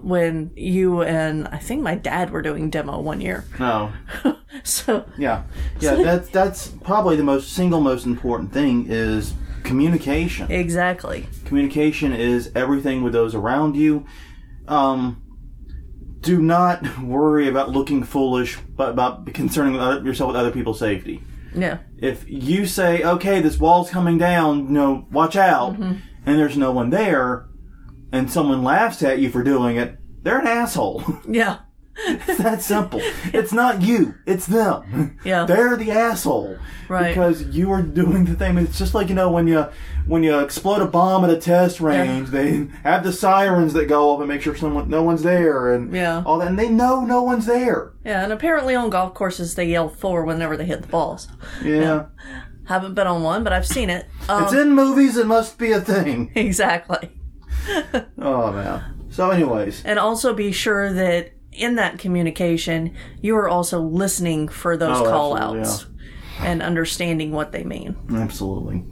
[0.00, 3.44] when you and I think my dad were doing demo one year.
[3.58, 3.92] no.
[4.64, 5.44] So, Yeah,
[5.78, 5.94] yeah.
[6.02, 10.50] That's that's probably the most single most important thing is communication.
[10.50, 11.28] exactly.
[11.44, 14.04] Communication is everything with those around you.
[14.66, 15.22] Um,
[16.20, 21.22] do not worry about looking foolish, but about concerning yourself with other people's safety.
[21.54, 21.78] Yeah.
[21.98, 25.94] If you say, "Okay, this wall's coming down," you know, watch out, mm-hmm.
[26.26, 27.48] and there's no one there,
[28.12, 31.02] and someone laughs at you for doing it, they're an asshole.
[31.28, 31.58] Yeah.
[31.96, 33.00] It's that simple.
[33.34, 34.14] It's not you.
[34.26, 35.18] It's them.
[35.24, 35.44] Yeah.
[35.44, 36.56] They're the asshole.
[36.88, 37.08] Right.
[37.08, 38.56] Because you are doing the thing.
[38.58, 39.66] It's just like you know when you
[40.06, 44.12] when you explode a bomb at a test range, they have the sirens that go
[44.14, 46.22] up and make sure someone no one's there and Yeah.
[46.24, 47.92] all that, and they know no one's there.
[48.04, 51.28] Yeah, and apparently on golf courses they yell fore whenever they hit the balls.
[51.62, 52.06] Yeah.
[52.66, 54.06] Haven't been on one, but I've seen it.
[54.28, 55.16] Um, It's in movies.
[55.16, 56.30] It must be a thing.
[56.36, 57.10] exactly.
[58.18, 58.84] Oh man.
[59.10, 64.76] So, anyways, And also be sure that in that communication, you are also listening for
[64.76, 65.86] those Oh, call outs
[66.40, 67.96] and understanding what they mean.
[68.14, 68.84] absolutely.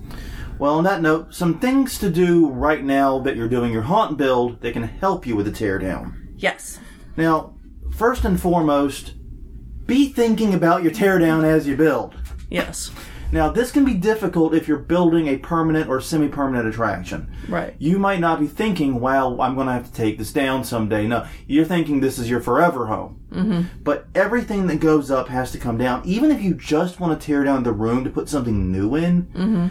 [0.59, 4.19] Well, on that note, some things to do right now that you're doing your haunt
[4.19, 6.15] build that can help you with the teardown.
[6.37, 6.81] Yes.
[7.17, 7.55] Now,
[7.95, 9.15] first and foremost,
[9.87, 12.17] be thinking about your teardown as you build.
[12.51, 12.91] Yes.
[13.31, 17.31] Now, this can be difficult if you're building a permanent or semi permanent attraction.
[17.49, 17.75] Right.
[17.79, 21.07] You might not be thinking, wow, I'm going to have to take this down someday.
[21.07, 23.21] No, you're thinking this is your forever home.
[23.31, 23.83] Mm-hmm.
[23.83, 26.03] But everything that goes up has to come down.
[26.07, 29.71] Even if you just want to tear down the room to put something new in,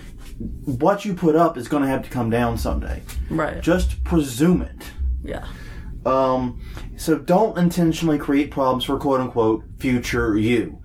[0.65, 3.01] what you put up is going to have to come down someday.
[3.29, 3.61] Right.
[3.61, 4.91] Just presume it.
[5.23, 5.47] Yeah.
[6.05, 6.61] Um,
[6.95, 10.79] so don't intentionally create problems for quote unquote future you.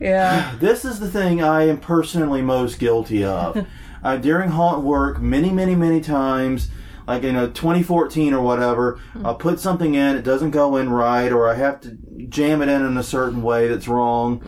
[0.00, 0.54] Yeah.
[0.60, 3.66] This is the thing I am personally most guilty of.
[4.02, 6.68] uh, during haunt work, many, many, many times,
[7.06, 11.30] like in a 2014 or whatever, I'll put something in, it doesn't go in right,
[11.30, 11.96] or I have to
[12.28, 14.42] jam it in in a certain way that's wrong,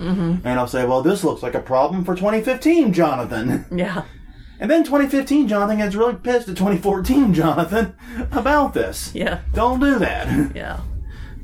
[0.45, 3.65] and I'll say, well, this looks like a problem for 2015, Jonathan.
[3.79, 4.05] Yeah.
[4.61, 7.95] And then 2015, Jonathan gets really pissed at 2014, Jonathan,
[8.33, 9.15] about this.
[9.15, 9.41] Yeah.
[9.55, 10.57] Don't do that.
[10.57, 10.81] Yeah.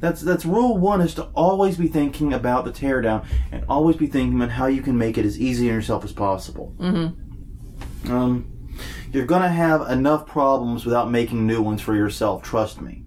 [0.05, 4.07] That's that's rule one is to always be thinking about the teardown and always be
[4.07, 6.77] thinking about how you can make it as easy on yourself as possible.
[6.79, 8.13] Mm-hmm.
[8.13, 8.69] Um,
[9.13, 12.43] you're gonna have enough problems without making new ones for yourself.
[12.43, 13.05] Trust me.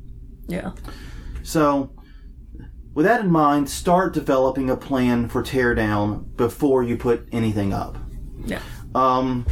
[0.47, 0.71] Yeah.
[1.43, 1.91] So,
[2.95, 7.95] with that in mind, start developing a plan for teardown before you put anything up.
[8.43, 8.62] Yeah.
[8.95, 9.45] Um,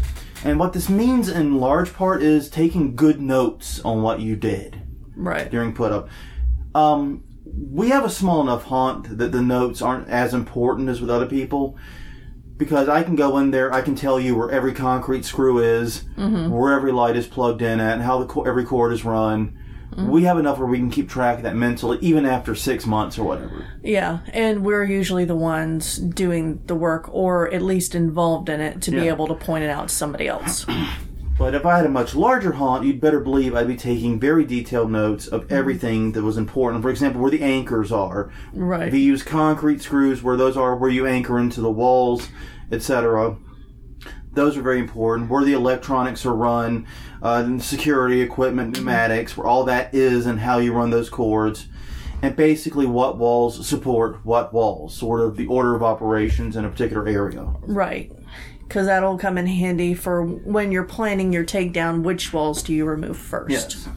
[0.44, 4.82] and what this means in large part is taking good notes on what you did
[5.16, 5.52] Right.
[5.52, 6.10] during put up.
[6.74, 7.25] Um,
[7.58, 11.26] we have a small enough haunt that the notes aren't as important as with other
[11.26, 11.78] people
[12.58, 16.04] because I can go in there, I can tell you where every concrete screw is,
[16.18, 16.50] mm-hmm.
[16.50, 19.60] where every light is plugged in at, and how the co- every cord is run.
[19.92, 20.10] Mm-hmm.
[20.10, 23.18] We have enough where we can keep track of that mentally, even after six months
[23.18, 23.68] or whatever.
[23.84, 24.20] Yeah.
[24.34, 28.92] And we're usually the ones doing the work or at least involved in it to
[28.92, 30.66] be able to point it out to somebody else.
[31.38, 34.46] But if I had a much larger haunt, you'd better believe I'd be taking very
[34.46, 36.82] detailed notes of everything that was important.
[36.82, 38.88] For example, where the anchors are, Right.
[38.88, 42.30] If you use concrete screws, where those are, where you anchor into the walls,
[42.72, 43.36] etc.
[44.32, 45.30] Those are very important.
[45.30, 46.88] Where the electronics are run,
[47.22, 51.68] uh, security equipment, pneumatics, where all that is, and how you run those cords,
[52.22, 56.70] and basically what walls support what walls, sort of the order of operations in a
[56.70, 57.44] particular area.
[57.62, 58.12] Right.
[58.68, 62.86] Because that'll come in handy for when you're planning your takedown, which walls do you
[62.86, 63.52] remove first?
[63.52, 63.90] Yes.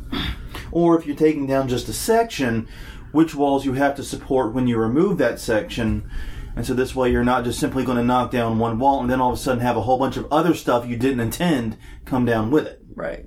[0.70, 2.68] Or if you're taking down just a section,
[3.12, 6.10] which walls you have to support when you remove that section.
[6.54, 9.10] And so this way you're not just simply going to knock down one wall and
[9.10, 11.78] then all of a sudden have a whole bunch of other stuff you didn't intend
[12.04, 12.82] come down with it.
[12.94, 13.26] Right.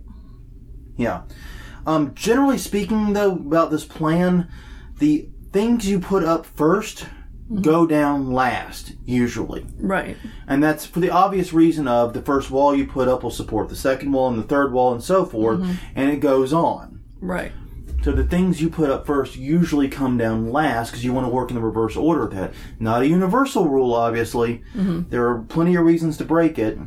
[0.98, 1.24] Yeah.
[1.86, 4.48] Um, generally speaking, though, about this plan,
[5.02, 7.62] the things you put up 1st mm-hmm.
[7.62, 9.66] go down last, usually.
[9.78, 10.16] Right.
[10.48, 13.68] And that's for the obvious reason of the first wall you put up will support
[13.68, 15.74] the second wall and the third wall and so forth, mm-hmm.
[15.96, 17.02] and it goes on.
[17.20, 17.52] Right.
[18.04, 21.32] So the things you put up first usually come down last because you want to
[21.32, 22.54] work in the reverse order of that.
[22.80, 24.64] Not a universal rule, obviously.
[24.76, 25.10] Mm-hmm.
[25.10, 26.80] There are plenty of reasons to break it,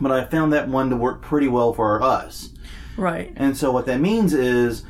[0.00, 2.50] but I found that one to work pretty well for us.
[2.96, 3.32] Right.
[3.36, 4.84] And so what that means is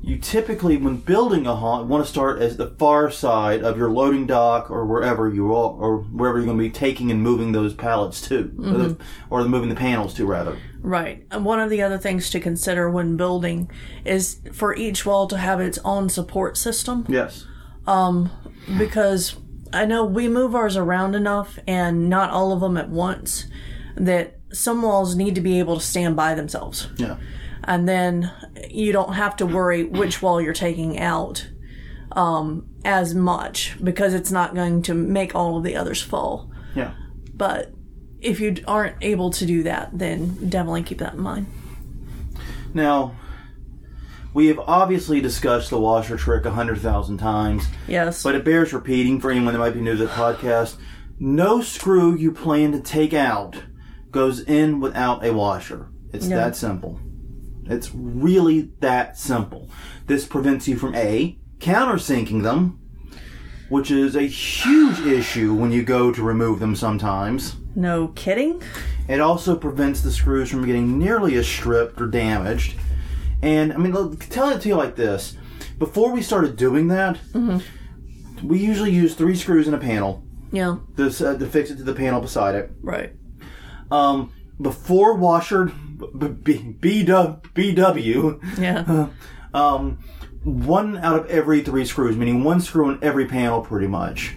[0.00, 3.90] you typically, when building a haunt, want to start as the far side of your
[3.90, 7.52] loading dock or wherever you are, or wherever you're going to be taking and moving
[7.52, 9.34] those pallets to, or, the, mm-hmm.
[9.34, 10.56] or moving the panels to, rather.
[10.80, 11.26] Right.
[11.30, 13.70] And one of the other things to consider when building
[14.04, 17.46] is for each wall to have its own support system Yes.
[17.86, 18.30] Um,
[18.76, 19.36] because
[19.72, 23.46] I know we move ours around enough and not all of them at once
[23.96, 26.88] that some walls need to be able to stand by themselves.
[26.96, 27.16] Yeah.
[27.68, 28.32] And then
[28.70, 31.46] you don't have to worry which wall you're taking out
[32.12, 36.50] um, as much because it's not going to make all of the others fall.
[36.74, 36.94] Yeah.
[37.34, 37.74] But
[38.22, 41.46] if you aren't able to do that, then definitely keep that in mind.
[42.72, 43.14] Now,
[44.32, 48.22] we have obviously discussed the washer trick a hundred thousand times, Yes.
[48.22, 50.76] but it bears repeating for anyone that might be new to the podcast.
[51.20, 53.62] No screw you plan to take out
[54.10, 55.90] goes in without a washer.
[56.14, 56.98] It's that simple.
[57.68, 59.68] It's really that simple.
[60.06, 62.78] This prevents you from A, countersinking them,
[63.68, 67.56] which is a huge issue when you go to remove them sometimes.
[67.74, 68.62] no kidding.
[69.08, 72.76] It also prevents the screws from getting nearly as stripped or damaged.
[73.42, 75.36] And I mean, look, tell it to you like this:
[75.78, 77.18] before we started doing that,
[78.42, 80.76] we usually use three screws in a panel Yeah.
[80.96, 82.70] this, uh, to fix it to the panel beside it.
[82.82, 83.12] Right.
[83.90, 89.08] Um, before washer b- BW, Yeah.
[89.54, 89.98] um,
[90.44, 94.34] one out of every three screws, meaning one screw in every panel, pretty much,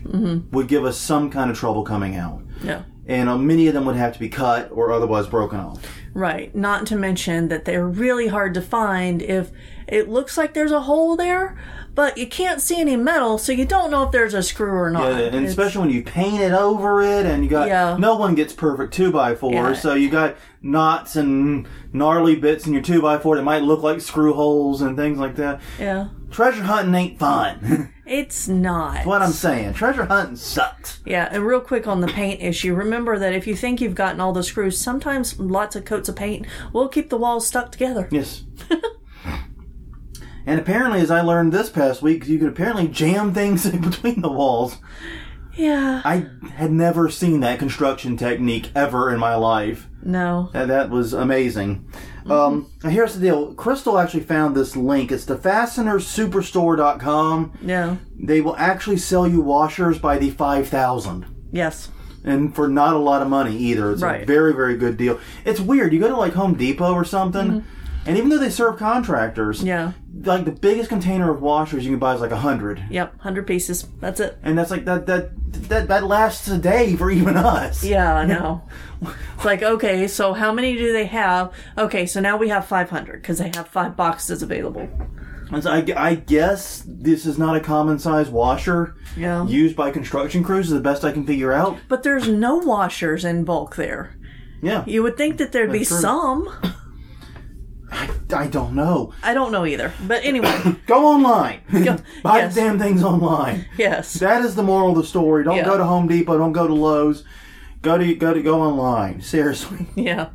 [0.52, 2.41] would give us some kind of trouble coming out.
[2.63, 2.84] yeah.
[3.08, 5.84] And uh, many of them would have to be cut or otherwise broken off.
[6.13, 6.54] Right.
[6.56, 9.52] Not to mention that they're really hard to find if
[9.88, 11.58] it looks like there's a hole there,
[11.93, 14.89] but you can't see any metal, so you don't know if there's a screw or
[14.89, 15.04] not.
[15.12, 17.97] Yeah, and It's- especially when you paint it over it, and you got Yeah.
[17.99, 19.73] no one gets perfect two by four, Yeah.
[19.73, 23.84] so you got knots and gnarly bits in your two by four that might look
[23.84, 25.60] like screw holes and things like that.
[25.80, 26.08] yeah.
[26.30, 27.89] Treasure hunting ain't fun.
[28.12, 28.95] It's not.
[28.95, 30.99] That's what I'm saying, treasure hunting sucks.
[31.06, 34.19] Yeah, and real quick on the paint issue, remember that if you think you've gotten
[34.19, 38.10] all the screws, sometimes lots of coats of paint will keep the walls stuck together.
[38.12, 38.43] Yes.
[40.45, 44.21] and apparently, as I learned this past week, you could apparently jam things in between
[44.21, 44.77] the walls.
[45.54, 46.01] Yeah.
[46.06, 49.88] I had never seen that construction technique ever in my life.
[50.04, 50.49] No.
[50.54, 51.88] That, that was amazing.
[52.30, 53.54] Um, here's the deal.
[53.56, 55.12] Crystal actually found this link.
[55.12, 57.58] It's the fastenersuperstore.com.
[57.62, 57.97] Yeah.
[58.15, 61.25] They will actually sell you washers by the 5,000.
[61.51, 61.89] Yes.
[62.23, 63.91] And for not a lot of money either.
[63.91, 65.19] It's a very, very good deal.
[65.43, 65.93] It's weird.
[65.93, 67.65] You go to like Home Depot or something,
[68.06, 69.64] and even though they serve contractors.
[69.64, 69.94] Yeah.
[70.24, 72.84] like the biggest container of washers you can buy is like a hundred.
[72.90, 73.16] Yep.
[73.16, 73.88] 100 pieces.
[74.00, 74.38] That's it.
[74.44, 75.30] And that's like that that
[75.70, 77.84] that that lasts a day for even us.
[77.84, 78.64] Yeah, I know.
[79.36, 81.52] It's like, okay, so how many do they have?
[81.78, 84.88] Okay, so now we have 500 because they have five boxes available.
[85.60, 89.46] So I, I guess this is not a common size washer Yeah.
[89.46, 90.68] used by construction crews.
[90.68, 91.78] Is the best I can figure out.
[91.90, 94.16] But there's no washers in bulk there.
[94.62, 95.98] Yeah, You would think that there'd be true.
[95.98, 96.48] some.
[97.91, 99.13] I, I don't know.
[99.21, 99.93] I don't know either.
[100.08, 101.60] But anyway, Go online.
[102.23, 102.56] Buy yes.
[102.56, 103.65] the damn things online.
[103.77, 104.13] yes.
[104.15, 105.43] That is the moral of the story.
[105.43, 105.65] Don't Yeah.
[105.65, 106.38] go to Home Depot.
[106.38, 107.23] Don't go to Lowe's.
[107.82, 109.21] Go to go to go online.
[109.21, 110.30] Seriously, Yeah.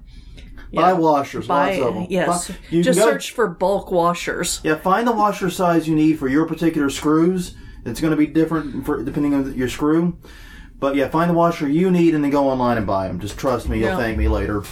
[0.75, 1.47] buy washers.
[1.47, 2.07] Buy, lots of them.
[2.11, 2.49] yes.
[2.49, 4.61] Buy- you Just go- search for bulk washers.
[4.64, 7.55] Yeah, find the washer size you need for your particular screws.
[7.85, 10.19] It's going to be different for depending on your screw.
[10.79, 13.19] But yeah, find the washer you need and then go online and buy them.
[13.19, 13.97] Just trust me, you'll Yeah.
[13.97, 14.62] thank me later.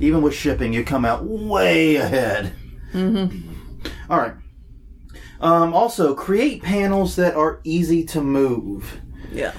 [0.00, 2.52] Even with shipping, you come out way ahead.
[2.94, 3.52] Mm-hmm.
[4.08, 4.32] All right.
[5.40, 9.00] Um, also, create panels that are easy to move.
[9.32, 9.52] Yeah.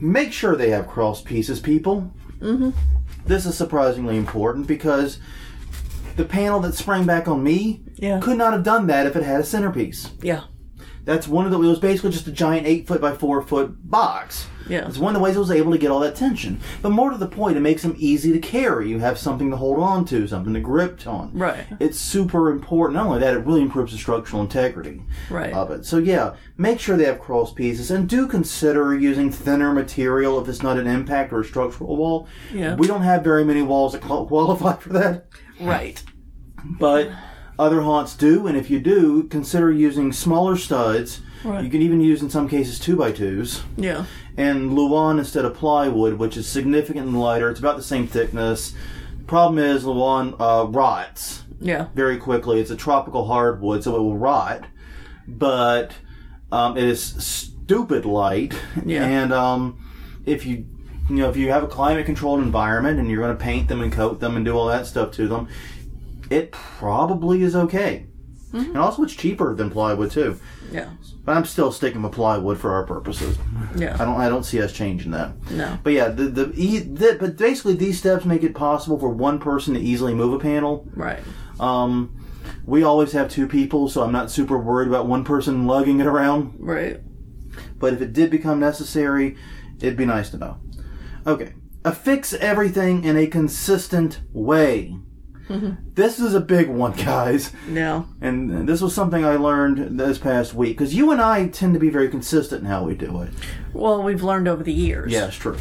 [0.00, 2.12] Make sure they have cross pieces, people.
[2.40, 2.70] Mm-hmm.
[3.26, 5.18] This is surprisingly important because
[6.16, 8.18] the panel that sprang back on me Yeah.
[8.20, 10.10] could not have done that if it had a centerpiece.
[10.22, 10.44] Yeah.
[11.04, 11.58] That's one of the.
[11.60, 14.46] It was basically just a giant eight foot by four foot box.
[14.70, 14.86] Yeah.
[14.88, 16.60] It's one of the ways it was able to get all that tension.
[16.80, 18.88] But more to the point, it makes them easy to carry.
[18.88, 21.30] You have something to hold on to, something to grip on.
[21.34, 21.66] Right.
[21.80, 22.96] It's super important.
[22.96, 25.52] Not only that, it really improves the structural integrity Right.
[25.52, 25.84] of it.
[25.84, 30.48] So yeah, make sure they have cross pieces, and do consider using thinner material if
[30.48, 32.28] it's not an impact or a structural wall.
[32.52, 32.74] Yeah.
[32.76, 35.26] We don't have very many walls that qualify for that
[35.60, 36.02] Right.
[36.78, 37.10] but
[37.58, 41.20] other haunts do, and if you do, consider using smaller studs.
[41.44, 41.64] Right.
[41.64, 44.04] You can even use, in some cases, 2 by 2s Yeah.
[44.36, 47.48] and Luan instead of plywood, which is significantly lighter.
[47.50, 48.74] It's about the same thickness.
[49.26, 51.86] Problem is, Luan uh, rots Yeah.
[51.94, 52.60] very quickly.
[52.60, 54.64] It's a tropical hardwood, so it will rot,
[55.26, 55.92] but
[56.52, 58.54] um, it is stupid light.
[58.84, 59.04] Yeah.
[59.06, 59.78] And um,
[60.26, 60.66] if you
[61.08, 63.80] you know if you have a climate controlled environment and you're going to paint them
[63.80, 65.48] and coat them and do all that stuff to them,
[66.30, 68.06] it probably is okay.
[68.52, 70.38] and also it's cheaper than plywood too.
[70.70, 70.90] Yeah.
[71.24, 73.38] But I'm still sticking with plywood for our purposes.
[73.76, 73.96] Yeah.
[73.98, 75.32] I don't I don't see us changing that.
[75.50, 75.78] No.
[75.82, 79.38] But yeah, the the, e, the but basically these steps make it possible for one
[79.38, 80.86] person to easily move a panel.
[80.94, 81.20] Right.
[81.58, 82.16] Um,
[82.64, 86.06] we always have two people, so I'm not super worried about one person lugging it
[86.06, 86.54] around.
[86.58, 87.00] Right.
[87.78, 89.36] But if it did become necessary,
[89.80, 90.58] it'd be nice to know.
[91.26, 91.54] Okay.
[91.84, 94.96] Affix everything in a consistent way.
[95.50, 95.90] Mm-hmm.
[95.94, 97.52] This is a big one, guys.
[97.66, 98.06] No.
[98.20, 100.78] And this was something I learned this past week.
[100.78, 103.30] Because you and I tend to be very consistent in how we do it.
[103.72, 105.12] Well, we've learned over the years.
[105.12, 105.58] Yeah, it's true.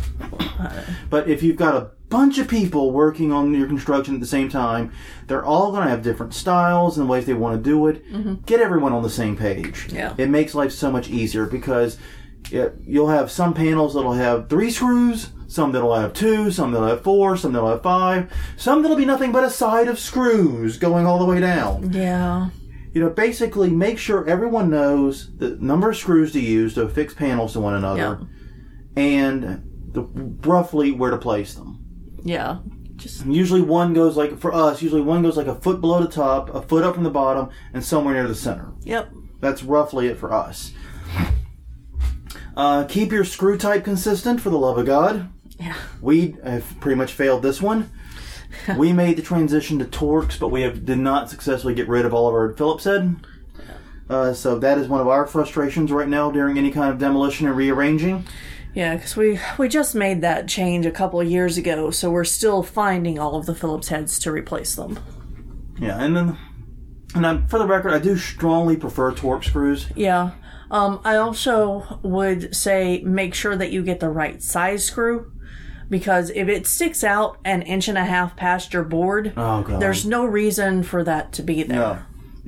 [0.59, 4.27] Uh, but if you've got a bunch of people working on your construction at the
[4.27, 4.91] same time,
[5.27, 8.05] they're all going to have different styles and ways they want to do it.
[8.11, 8.35] Mm-hmm.
[8.45, 9.87] Get everyone on the same page.
[9.91, 10.13] Yeah.
[10.17, 11.97] It makes life so much easier because
[12.51, 16.87] it, you'll have some panels that'll have three screws, some that'll have two, some that'll
[16.87, 20.77] have four, some that'll have five, some that'll be nothing but a side of screws
[20.77, 21.91] going all the way down.
[21.91, 22.49] Yeah.
[22.93, 27.13] You know, basically make sure everyone knows the number of screws to use to affix
[27.13, 28.27] panels to one another
[28.95, 30.03] and the,
[30.47, 31.83] roughly where to place them.
[32.23, 32.59] Yeah.
[32.95, 36.11] Just Usually one goes like, for us, usually one goes like a foot below the
[36.11, 38.71] top, a foot up from the bottom, and somewhere near the center.
[38.83, 39.09] yep.
[39.39, 40.73] That's roughly it for us.
[42.57, 45.31] Uh, keep your screw type consistent for the love of God.
[45.59, 45.75] Yeah.
[46.01, 47.91] We have pretty much failed this one.
[48.77, 52.13] we made the transition to Torx, but we have, did not successfully get rid of
[52.13, 53.15] all of our Phillips head.
[54.09, 57.45] Uh, so that is one of our frustrations right now during any kind of demolition
[57.45, 58.25] and rearranging.
[58.73, 62.23] Yeah, because we we just made that change a couple of years ago, so we're
[62.23, 64.99] still finding all of the Phillips heads to replace them.
[65.79, 66.37] Yeah, and then,
[67.15, 69.87] and I'm, for the record, I do strongly prefer Torx screws.
[69.95, 70.31] Yeah.
[70.71, 75.31] Um, I also would say make sure that you get the right size screw
[75.89, 80.05] because if it sticks out an inch and a half past your board, Oh there's
[80.05, 81.77] no reason for that to be there.
[81.77, 81.99] no.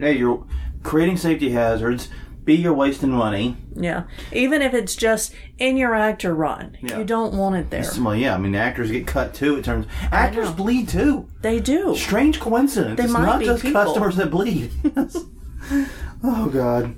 [0.06, 0.46] Hey, you're
[0.84, 2.10] creating safety hazards.
[2.44, 3.56] B, you're wasting money.
[3.76, 4.06] Yeah.
[4.34, 6.98] Even if it's just in your actor run, Yeah.
[6.98, 7.86] you don't want it there.
[8.00, 9.58] Well, yeah, I mean, actors get cut too.
[9.58, 11.28] It turns actors bleed too.
[11.44, 11.96] They do.
[11.96, 12.98] Strange coincidence.
[12.98, 13.84] They it's might not be just people.
[13.84, 14.72] customers that bleed.
[16.24, 16.96] Oh god.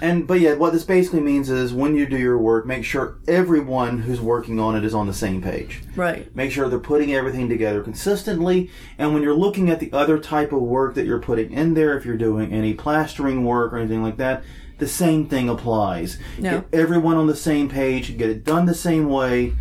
[0.00, 3.18] And but yeah, what this basically means is when you do your work, make sure
[3.26, 5.82] everyone who's working on it is on the same page.
[5.96, 6.34] Right.
[6.34, 8.70] Make sure they're putting everything together consistently.
[8.98, 11.96] And when you're looking at the other type of work that you're putting in there,
[11.96, 14.44] if you're doing any plastering work or anything like that,
[14.78, 16.18] the same thing applies.
[16.38, 16.58] Yeah.
[16.58, 19.54] Get everyone on the same page, get it done the same way,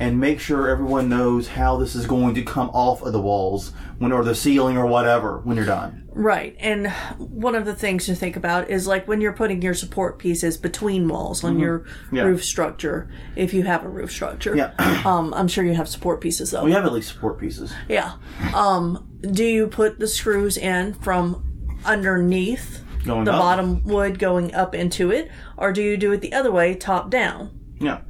[0.00, 3.72] and make sure everyone knows how this is going to come off of the walls
[3.98, 6.03] when or the ceiling or whatever when you're done.
[6.16, 6.56] Right.
[6.60, 6.88] And
[7.18, 10.56] one of the things to think about is like when you're putting your support pieces
[10.56, 12.16] between walls on your Mm-hmm.
[12.16, 12.22] Yeah.
[12.22, 14.56] roof structure, if you have a roof structure.
[14.56, 14.72] Yeah.
[15.04, 16.64] Um, I'm sure you have support pieces though.
[16.64, 17.74] We have at least support pieces.
[17.88, 18.12] Yeah.
[18.54, 21.44] Um, do you put the screws in from
[21.84, 23.38] underneath Going the up.
[23.40, 27.10] bottom wood going up into it, or do you do it the other way, top
[27.10, 27.50] down?
[27.78, 28.00] Yeah.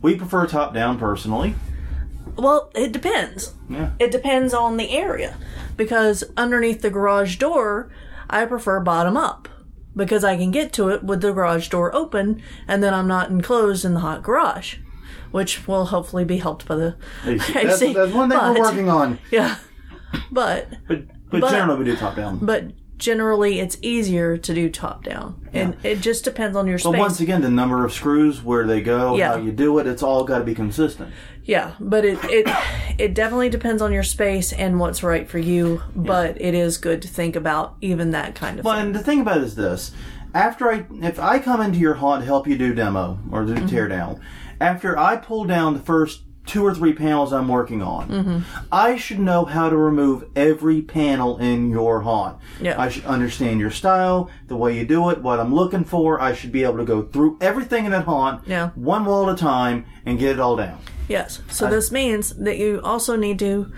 [0.00, 1.54] We prefer top down personally.
[2.36, 3.52] Well, it depends.
[3.68, 3.90] Yeah.
[3.98, 5.36] It depends on the area.
[5.76, 7.90] Because underneath the garage door,
[8.30, 9.48] I prefer bottom up.
[9.94, 13.28] Because I can get to it with the garage door open, and then I'm not
[13.30, 14.76] enclosed in the hot garage.
[15.32, 17.50] Which will hopefully be helped by the That's,
[17.82, 17.92] AC.
[17.92, 19.18] that's one thing But- we're working on.
[19.30, 19.56] Yeah.
[20.30, 22.38] But But but, But- generally we do top down.
[22.42, 22.64] but
[22.98, 25.48] generally it's easier to do top down.
[25.52, 26.98] And it just depends on your But space.
[27.00, 29.32] once again, the number of screws, where they go, Yeah.
[29.32, 31.12] how you do it, it's all got to be consistent.
[31.44, 32.48] Yeah, but it it
[32.98, 35.82] it definitely depends on your space and what's right for you.
[35.96, 38.86] But it is good to think about even that kind of Well, thing.
[38.86, 39.92] and the thing about it is this:
[40.34, 43.66] after I, if I come into your haunt to help you do demo or Mm-hmm.
[43.66, 44.20] do tear down,
[44.60, 48.38] after I pull down the first two or three panels I'm working on, Mm-hmm.
[48.72, 52.38] I should know how to remove every panel in your haunt.
[52.60, 52.80] Yeah.
[52.80, 56.20] I should understand your style, the way you do it, what I'm looking for.
[56.20, 58.70] I should be able to go through everything in that haunt, Yeah.
[58.74, 60.78] one wall at a time, and get it all down.
[61.12, 61.40] Yes.
[61.50, 63.70] So this means that you also need to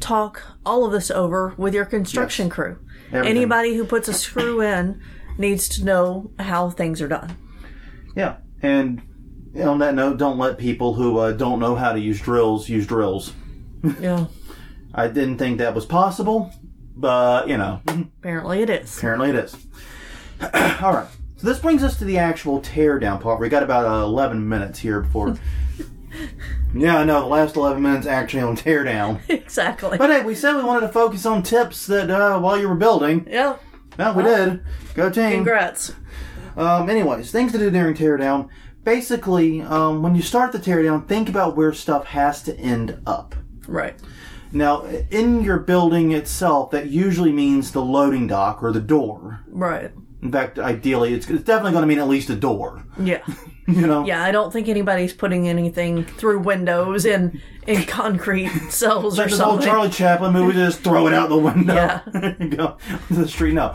[0.00, 2.54] talk all of this over with your construction Yes.
[2.54, 2.78] crew.
[3.12, 3.36] Everything.
[3.36, 5.00] Anybody who puts a screw in
[5.38, 7.36] needs to know how things are done.
[8.14, 9.00] Yeah, and
[9.62, 12.86] on that note, don't let people who uh, don't know how to use drills use
[12.86, 13.32] drills.
[14.00, 14.26] Yeah.
[14.94, 16.52] I didn't think that was possible,
[16.94, 18.96] but you know, Apparently it is.
[18.98, 19.56] apparently it is.
[20.82, 21.08] All right.
[21.38, 23.40] So this brings us to the actual teardown part.
[23.40, 25.36] We got about uh, 11 minutes here before.
[26.74, 29.20] yeah, I know the last 11 minutes actually on teardown.
[29.28, 29.98] exactly.
[29.98, 32.74] But hey, we said we wanted to focus on tips that uh, while you were
[32.74, 33.26] building.
[33.30, 33.56] yeah.
[33.98, 34.64] No, we did.
[34.94, 35.32] Go team.
[35.32, 35.92] Congrats.
[36.56, 38.48] Um, anyways, things to do during teardown.
[38.84, 43.34] Basically, um, when you start the teardown, think about where stuff has to end up.
[43.68, 43.94] Right.
[44.50, 49.40] Now, in your building itself, that usually means the loading dock or the door.
[49.48, 49.92] Right.
[50.22, 52.84] In fact, ideally, it's, it's definitely going to mean at least a door.
[52.98, 53.22] Yeah.
[53.68, 54.04] You know?
[54.04, 59.30] Yeah, I don't think anybody's putting anything through windows in in concrete cells or Like
[59.30, 59.68] this old something.
[59.68, 61.74] Charlie Chaplin movie, just throw it out the window.
[61.74, 62.00] Yeah.
[62.40, 62.76] You go
[63.08, 63.54] to the street.
[63.54, 63.74] No,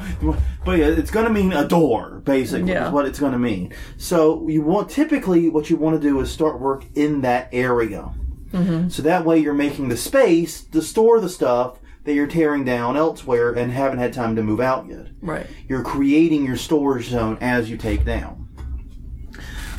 [0.65, 2.71] but yeah, it's going to mean a door, basically.
[2.71, 2.88] Yeah.
[2.88, 3.73] Is what it's going to mean.
[3.95, 8.13] So you want typically what you want to do is start work in that area.
[8.51, 8.89] Mm-hmm.
[8.89, 12.95] So that way you're making the space to store the stuff that you're tearing down
[12.97, 15.07] elsewhere and haven't had time to move out yet.
[15.21, 15.45] Right.
[15.67, 18.46] You're creating your storage zone as you take down.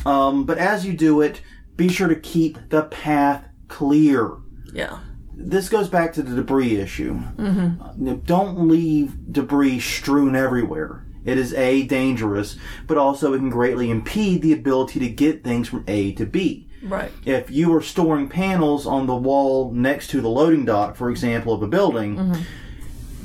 [0.09, 1.41] Um, but as you do it,
[1.75, 4.31] be sure to keep the path clear
[4.73, 4.99] Yeah.
[5.35, 7.13] this goes back to the debris issue.
[7.37, 8.15] Mm-hmm.
[8.25, 11.05] Don't leave debris strewn everywhere.
[11.25, 12.57] It is A, dangerous,
[12.87, 16.67] but also it can greatly impede the ability to get things from A to B.
[16.81, 17.11] Right.
[17.25, 21.53] If you are storing panels on the wall next to the loading dock, for example,
[21.53, 22.35] of a building,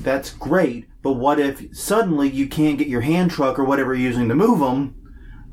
[0.02, 4.08] that's great, but what if suddenly you can't get your hand truck or whatever you're
[4.10, 4.94] using to move them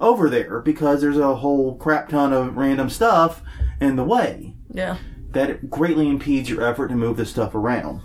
[0.01, 3.41] over there because there's a whole crap ton of random stuff
[3.79, 4.55] in the way?
[4.73, 4.97] Yeah.
[5.31, 8.01] that greatly impedes your effort to move this stuff around.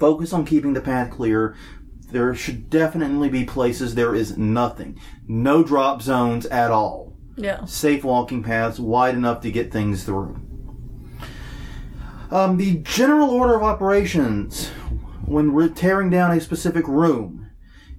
[0.00, 1.54] Focus on keeping the path clear.
[2.10, 4.98] There should definitely be places there is nothing.
[5.26, 7.16] No drop zones at all.
[7.36, 7.64] Yeah.
[7.64, 10.40] Safe walking paths wide enough to get things through.
[12.30, 14.68] Um, the general order of operations
[15.26, 17.43] when we're tearing down a specific room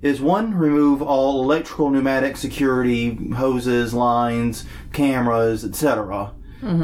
[0.05, 6.31] is one, remove all electrical, pneumatic, security, hoses, lines, cameras, etc.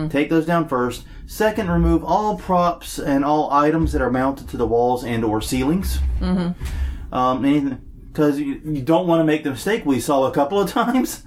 [0.09, 1.05] Take those down first.
[1.27, 5.39] Second, remove all props and all items that are mounted to the walls and or
[5.39, 5.99] ceilings.
[6.19, 7.13] Mm-hmm.
[7.13, 10.59] Um, anything because you, you don't want to make the mistake we saw a couple
[10.59, 11.23] of times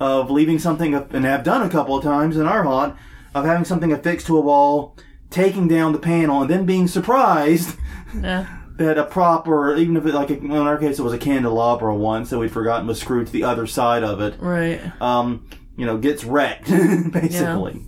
[0.00, 2.96] of leaving something up, and have done a couple of times in our haunt
[3.34, 4.96] of having something affixed to a wall,
[5.28, 7.76] taking down the panel, and then being surprised
[8.14, 8.58] Yeah.
[8.78, 11.94] that a prop or even if it like in our case it was a candelabra
[11.94, 14.80] one so we'd forgotten was screwed to the other side of it Right.
[15.00, 15.46] um,
[15.76, 16.68] you know, gets wrecked,
[17.12, 17.84] basically.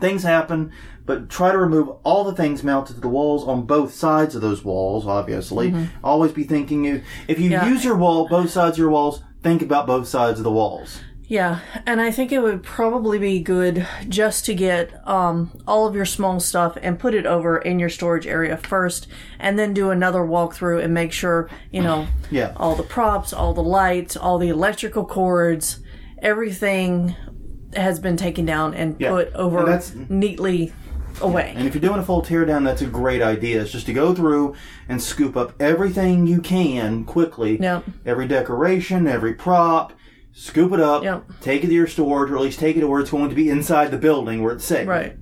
[0.00, 0.72] Things happen,
[1.06, 4.42] but try to remove all the things mounted to the walls on both sides of
[4.42, 5.72] those walls, obviously.
[6.02, 7.68] Always be thinking, if- if you Yeah.
[7.68, 11.00] use your wall, both sides of your walls, think about both sides of the walls.
[11.34, 15.96] Yeah, and I think it would probably be good just to get um, all of
[15.96, 19.08] your small stuff and put it over in your storage area first,
[19.40, 22.52] and then do another walkthrough and make sure you know Yeah.
[22.54, 25.80] all the props, all the lights, all the electrical cords,
[26.22, 27.16] everything
[27.74, 30.72] has been taken down and Yeah, put over and neatly
[31.20, 31.52] away.
[31.56, 33.60] And if you're doing a full teardown, that's a great idea.
[33.60, 34.54] It's just to go through
[34.88, 37.58] and scoop up everything you can quickly.
[37.60, 37.86] Yep.
[38.06, 39.92] Every decoration, every prop,
[40.34, 41.24] scoop it up, Yep.
[41.40, 43.34] take it to your storage, or at least take it to where it's going to
[43.34, 44.86] be inside the building where it's safe.
[44.88, 45.16] Right.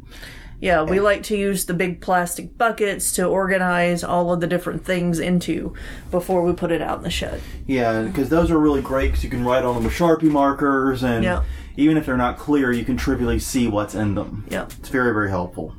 [0.59, 4.85] Yeah, we like to use the big plastic buckets to organize all of the different
[4.85, 5.75] things into
[6.13, 7.41] before we put it out in the shed.
[7.67, 11.03] Yeah, because those are really great because you can write on them with Sharpie markers,
[11.03, 11.43] and Yeah.
[11.77, 14.45] even if they're not clear, you can trivially see what's in them.
[14.51, 14.67] Yeah.
[14.79, 15.75] It's very, very helpful.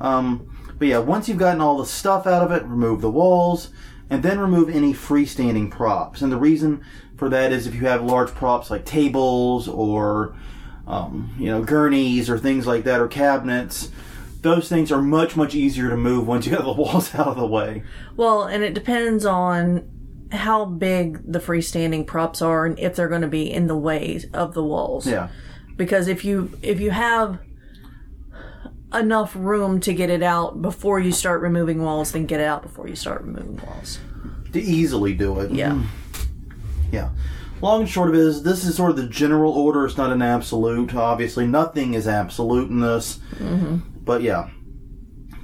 [0.00, 0.46] Um,
[0.78, 3.68] but yeah, once you've gotten all the stuff out of it, remove the walls,
[4.08, 6.22] and then remove any freestanding props.
[6.22, 6.80] And the reason
[7.18, 10.36] for that is if you have large props like tables or,
[10.86, 13.90] um, you know, gurneys or things like that, or cabinets,
[14.40, 17.36] those things are much, much easier to move once you have the walls out of
[17.36, 17.82] the way.
[18.16, 19.90] Well, and it depends on
[20.30, 24.22] how big the freestanding props are and if they're going to be in the way
[24.32, 25.06] of the walls.
[25.06, 25.28] Yeah.
[25.76, 27.40] Because if you if you have
[28.92, 32.62] enough room to get it out before you start removing walls, then get it out
[32.62, 33.98] before you start removing walls.
[34.52, 35.50] To easily do it.
[35.50, 35.82] Yeah.
[36.92, 37.10] Yeah.
[37.60, 39.84] Long and short of it is, this is sort of the general order.
[39.84, 40.94] It's not an absolute.
[40.94, 43.18] Obviously, nothing is absolute in this.
[44.04, 44.50] But yeah,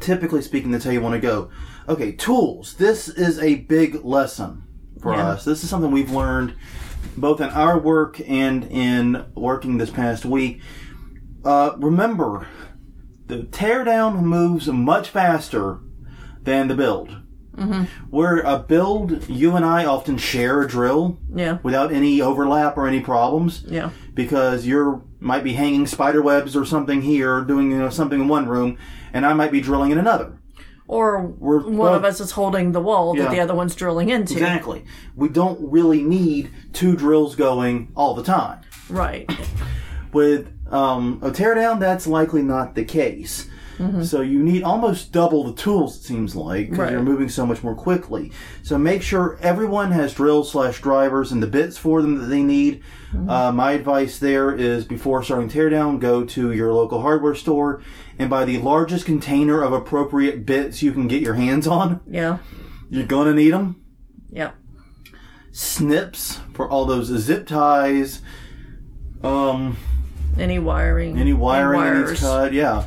[0.00, 1.50] typically speaking, that's how you want to go.
[1.88, 2.74] Okay, tools.
[2.74, 4.62] This is a big lesson
[5.00, 5.28] for Yeah.
[5.28, 5.44] us.
[5.44, 6.54] This is something we've learned
[7.16, 10.60] both in our work and in working this past week.
[11.44, 12.46] Uh, remember,
[13.26, 15.80] the teardown moves much faster
[16.42, 17.16] than the build.
[18.10, 21.58] Where a build, you and I often share a drill Yeah.
[21.62, 23.90] without any overlap or any problems Yeah.
[24.14, 28.28] because you're might be hanging spider webs or something here, doing you know something in
[28.28, 28.76] one room,
[29.12, 30.32] and I might be drilling in another.
[30.86, 34.34] Or We're one of us is holding the wall that the other one's drilling into.
[34.34, 34.84] Exactly.
[35.16, 38.58] We don't really need two drills going all the time.
[38.90, 39.26] Right.
[40.12, 43.48] With um, a teardown, that's likely not the case.
[44.02, 45.96] So you need almost double the tools.
[45.96, 46.92] It seems like because Right.
[46.92, 48.30] you're moving so much more quickly.
[48.62, 52.42] So make sure everyone has drills slash drivers and the bits for them that they
[52.42, 52.82] need.
[53.28, 57.80] Uh, my advice there is before starting teardown, go to your local hardware store
[58.18, 62.00] and buy the largest container of appropriate bits you can get your hands on.
[62.08, 62.38] Yeah.
[62.90, 63.76] You're gonna need them.
[64.30, 64.54] Yep.
[65.52, 68.20] Snips for all those zip ties.
[69.22, 69.76] Um,
[70.38, 71.16] Any wiring.
[71.18, 72.10] any wiring wires.
[72.10, 72.86] needs cut, yeah.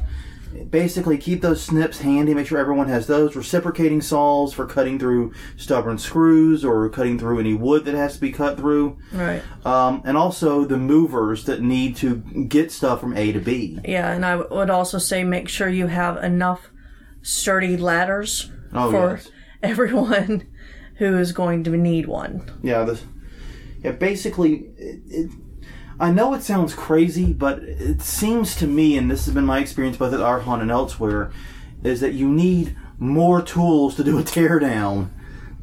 [0.69, 2.33] Basically, keep those snips handy.
[2.33, 3.35] Make sure everyone has those.
[3.35, 8.21] Reciprocating saws for cutting through stubborn screws or cutting through any wood that has to
[8.21, 8.97] be cut through.
[9.13, 9.41] Right.
[9.65, 12.15] Um, and also the movers that need to
[12.47, 13.79] get stuff from A to B.
[13.85, 16.69] Yeah, and I w- would also say make sure you have enough
[17.21, 19.29] sturdy ladders Oh, for yes.
[19.63, 20.47] everyone
[20.95, 22.59] who is going to need one.
[22.63, 23.03] Yeah, this,
[23.83, 23.91] yeah.
[23.91, 25.31] Basically, it, it,
[25.99, 29.59] I know it sounds crazy, but it seems to me, and this has been my
[29.59, 31.31] experience both at Archon and elsewhere,
[31.83, 35.09] is that you need more tools to do a teardown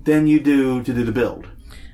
[0.05, 1.49] than you do to do the build.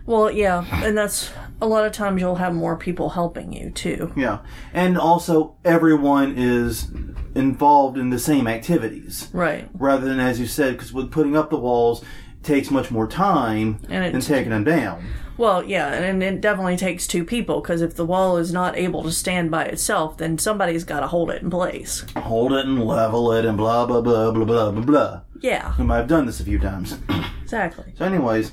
[0.06, 1.30] Well, yeah, and that's
[1.60, 4.12] a lot of times you'll have more people helping you too.
[4.16, 4.38] Yeah,
[4.72, 6.90] and also everyone is
[7.34, 9.68] involved in the same activities Right.
[9.74, 12.02] rather than, as you said, because with putting up the walls
[12.42, 15.04] takes much more time And than taking them down.
[15.40, 19.02] Well, yeah, and it definitely takes two people because if the wall is not able
[19.04, 22.04] to stand by itself, then somebody's got to hold it in place.
[22.14, 25.20] Hold it and level it and blah blah blah blah blah blah blah.
[25.40, 26.98] Yeah, Um, I've done this a few times.
[27.42, 27.94] exactly.
[27.96, 28.52] So, anyways,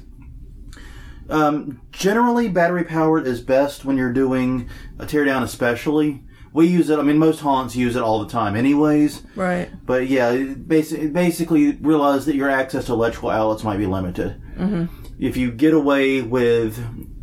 [1.30, 6.24] um, generally battery powered is best when you're doing a teardown, especially.
[6.54, 7.00] We use it.
[7.00, 9.24] I mean, most haunts use it all the time, anyways.
[9.36, 9.70] Right.
[9.86, 14.42] But yeah, basically, basically realize that your access to electrical outlets might be limited.
[14.58, 14.86] Mm-hmm.
[15.20, 16.78] If you get away with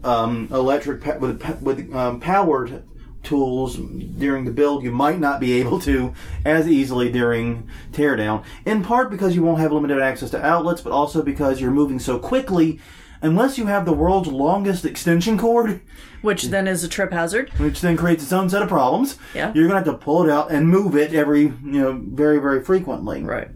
[0.05, 2.83] um, electric pa- with with um, powered
[3.23, 6.13] tools during the build, you might not be able to
[6.45, 8.45] as easily during teardown.
[8.67, 11.99] In part because you won't have limited access to outlets, but also because you're moving
[11.99, 12.81] so quickly.
[13.23, 15.81] Unless you have the world's longest extension cord,
[16.21, 17.49] Which then is a trip hazard.
[17.57, 19.51] which then creates its own set of problems, Yeah.
[19.55, 22.63] you're gonna have to pull it out and move it every, you know, very, very
[22.63, 23.23] frequently.
[23.23, 23.49] Right.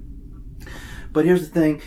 [1.18, 1.82] But here's the thing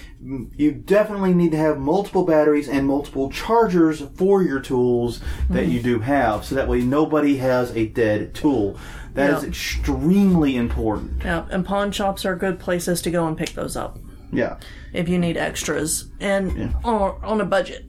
[0.57, 5.71] you definitely need to have multiple batteries and multiple chargers for your tools that Mm-hmm.
[5.71, 8.75] you do have, so that way nobody has a dead tool.
[9.13, 9.47] That is Yeah.
[9.47, 11.21] extremely important.
[11.23, 13.99] Yeah, and pawn shops are good places to go and pick those up
[14.34, 14.57] Yeah.
[14.91, 17.86] if you need extras and on, on a budget.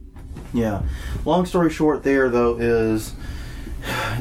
[0.54, 0.82] Yeah.
[1.24, 3.14] Long story short, there though is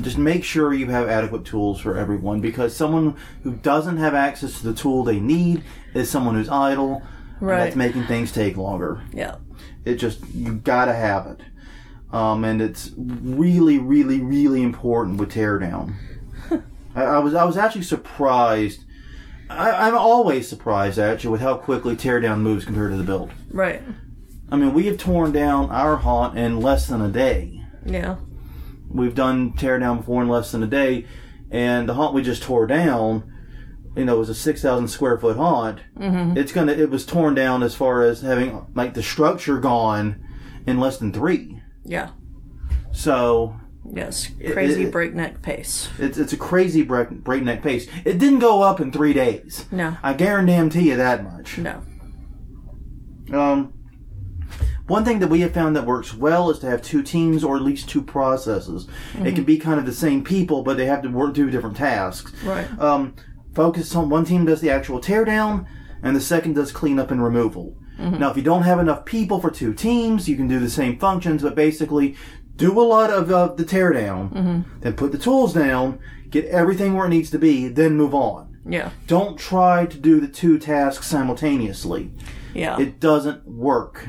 [0.02, 4.60] just make sure you have adequate tools for everyone because someone who doesn't have access
[4.60, 5.62] to the tool they need
[5.94, 7.02] is someone who's idle.
[7.40, 7.64] and Right.
[7.64, 9.02] That's making things take longer.
[9.14, 9.38] Yeah.
[9.84, 11.42] It just you gotta have it,
[12.14, 15.96] um, and it's really, really, really important with teardown.
[16.96, 18.86] I, I was I was actually surprised.
[19.50, 23.32] I, I'm always surprised actually with how quickly teardown moves compared to the build.
[23.50, 23.82] Right.
[24.52, 27.64] I mean, we have torn down our haunt in less than a day.
[27.86, 28.18] Yeah.
[28.90, 31.06] We've done teardown before in less than a day,
[31.50, 33.31] and the haunt we just tore down,
[33.96, 35.80] you know, it was a six thousand square foot haunt.
[35.98, 36.38] Mm-hmm.
[36.38, 40.24] It's gonna it was torn down as far as having like the structure gone
[40.66, 41.62] in less than three.
[41.84, 42.12] Yeah.
[42.92, 43.56] So
[43.94, 44.30] Yes.
[44.52, 45.90] Crazy it- breakneck pace.
[45.98, 47.88] it's it's a crazy break, breakneck pace.
[48.06, 49.66] It didn't go up in three days.
[49.72, 49.98] No.
[50.04, 51.58] I guarantee you that much.
[51.58, 51.82] No.
[53.34, 53.74] Um,
[54.88, 57.56] one thing that we have found that works well is to have two teams or
[57.56, 58.88] at least two processes.
[59.24, 61.78] It can be kind of the same people, but they have to work do different
[61.78, 62.34] tasks.
[62.44, 62.68] Right.
[62.80, 63.16] Um,
[63.54, 65.66] focus on one team does the actual teardown,
[66.04, 67.78] and the second does cleanup and removal.
[68.00, 70.98] Now, if you don't have enough people for two teams, you can do the same
[70.98, 72.16] functions, but basically
[72.56, 76.00] do a lot of uh, the teardown, then put the tools down,
[76.32, 78.58] get everything where it needs to be, then move on.
[78.68, 78.90] Yeah.
[79.06, 82.12] Don't try to do the two tasks simultaneously
[82.56, 82.80] Yeah.
[82.80, 84.08] it doesn't work.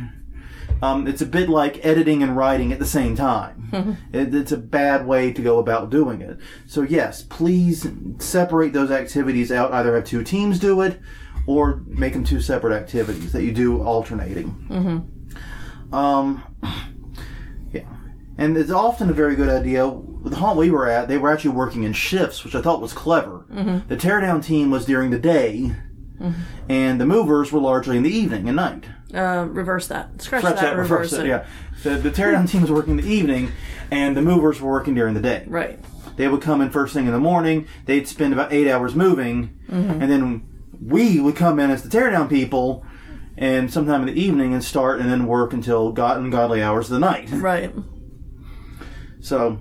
[0.82, 3.58] Um, it's a bit like editing and writing at the same time.
[4.12, 6.38] It, it's a bad way to go about doing it.
[6.66, 7.86] So yes, please
[8.18, 9.72] separate those activities out.
[9.72, 11.00] Either have two teams do it,
[11.46, 14.66] or make them two separate activities that you do alternating.
[14.68, 15.94] Mm-hmm.
[15.94, 16.44] Um,
[17.72, 17.88] yeah,
[18.36, 19.90] and it's often a very good idea.
[20.24, 22.92] The haunt we were at, they were actually working in shifts, which I thought was
[22.92, 23.46] clever.
[23.88, 25.74] The teardown team was during the day,
[26.68, 28.84] and the movers were largely in the evening and night.
[29.14, 30.20] Uh, reverse that.
[30.22, 30.76] Scratch, Scratch that.
[30.76, 31.26] reverse, it.
[31.26, 31.46] Yeah.
[31.82, 33.52] The, the teardown team was working in the evening,
[33.90, 35.44] and the movers were working during the day.
[35.46, 35.78] Right.
[36.16, 37.66] They would come in first thing in the morning.
[37.86, 40.46] They'd spend about eight hours moving, and then
[40.80, 42.84] we would come in as the teardown people,
[43.36, 46.94] and sometime in the evening and start, and then work until god ungodly hours of
[46.94, 47.30] the night.
[47.30, 47.72] Right.
[49.20, 49.58] So,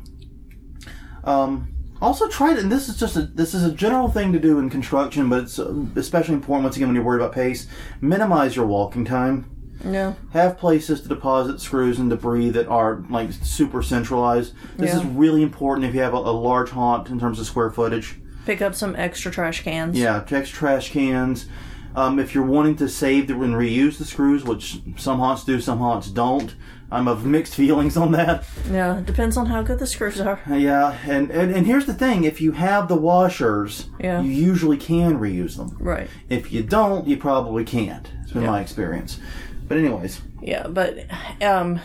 [1.24, 2.60] um, Also, try to.
[2.60, 5.43] And this is just a this is a general thing to do in construction, but
[5.43, 7.68] it's uh, especially important once again when you're worried about pace.
[8.02, 9.45] Minimize your walking time.
[9.86, 10.14] Yeah.
[10.34, 14.54] Have places to deposit screws and debris that are like super centralized.
[14.78, 17.72] This is really important if you have a, a large haunt in terms of square
[17.72, 18.20] footage.
[18.45, 19.97] Pick up some extra trash cans.
[19.97, 21.47] Yeah, extra trash cans.
[21.95, 25.60] Um, if you're wanting to save the, and reuse the screws, which some haunts do,
[25.60, 26.56] some haunts don't,
[26.92, 28.44] I'm of mixed feelings on that.
[28.70, 29.02] Yeah.
[29.06, 30.42] Depends on how good the screws are.
[30.50, 34.22] Yeah, and, and, and here's the thing if you have the washers, Yeah.
[34.22, 35.78] you usually can reuse them.
[35.80, 36.10] Right.
[36.30, 38.10] If you don't, you probably can't.
[38.24, 38.52] It's been Yeah.
[38.52, 39.20] my experience.
[39.68, 40.98] But, anyways, Yeah, but
[41.42, 41.80] um,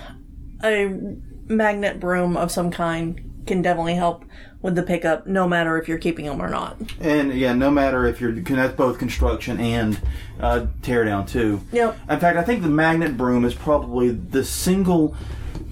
[0.64, 0.92] a
[1.46, 4.24] magnet broom of some kind can definitely help
[4.66, 6.76] with the pickup, no matter if you're keeping them or not.
[7.00, 10.00] and yeah, no matter if you're, that's both construction and
[10.40, 11.60] uh, tear down too.
[11.70, 11.96] Yep.
[12.10, 15.14] In fact, I think the magnet broom is probably the single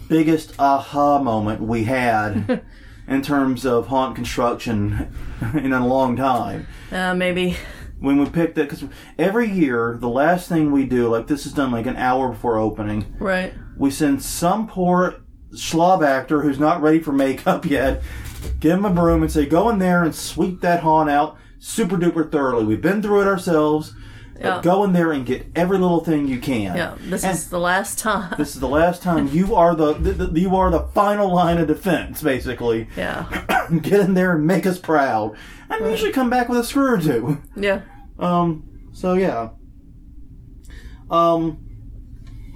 [0.08, 2.62] biggest aha moment we had
[3.08, 5.12] in terms of haunt construction
[5.54, 6.68] in a long time.
[6.92, 7.56] Uh, maybe.
[7.98, 8.84] When we picked it, because
[9.18, 12.58] every year, the last thing we do, like this is done like an hour before
[12.58, 13.54] opening, Right.
[13.76, 15.16] we send some poor
[15.52, 18.02] slob actor who's not ready for makeup yet,
[18.60, 21.96] give him a broom and say, go in there and sweep that haunt out super
[21.96, 22.64] duper thoroughly.
[22.64, 23.94] We've been through it ourselves.
[24.38, 24.60] Yeah.
[24.62, 26.76] Go in there and get every little thing you can.
[26.76, 26.96] Yeah.
[27.00, 28.34] This And is the last time.
[28.36, 31.58] this is the last time you are the, the, the you are the final line
[31.58, 32.88] of defense, basically.
[32.96, 33.26] Yeah.
[33.80, 35.36] Get in there and make us proud,
[35.70, 37.40] and usually come back with a screw or two.
[37.56, 37.82] Yeah.
[38.18, 38.88] Um.
[38.92, 39.50] So yeah.
[41.10, 41.58] Um.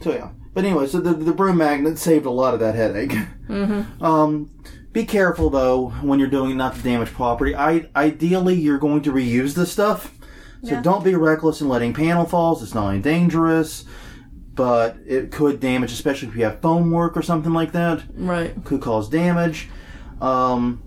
[0.03, 0.31] So yeah.
[0.55, 3.13] But anyway, so the the broom magnet saved a lot of that headache.
[3.49, 4.05] Mm-hmm.
[4.05, 4.51] Um.
[4.99, 7.55] Be careful though when you're doing it not to damage property.
[7.55, 10.13] I ideally you're going to reuse this stuff,
[10.65, 10.83] so Yeah.
[10.83, 12.65] don't be reckless in letting panel falls.
[12.65, 13.85] It's not only dangerous,
[14.57, 18.53] but it could damage, especially if you have foam work or something like that Right.
[18.65, 19.69] could cause damage.
[20.21, 20.81] Um,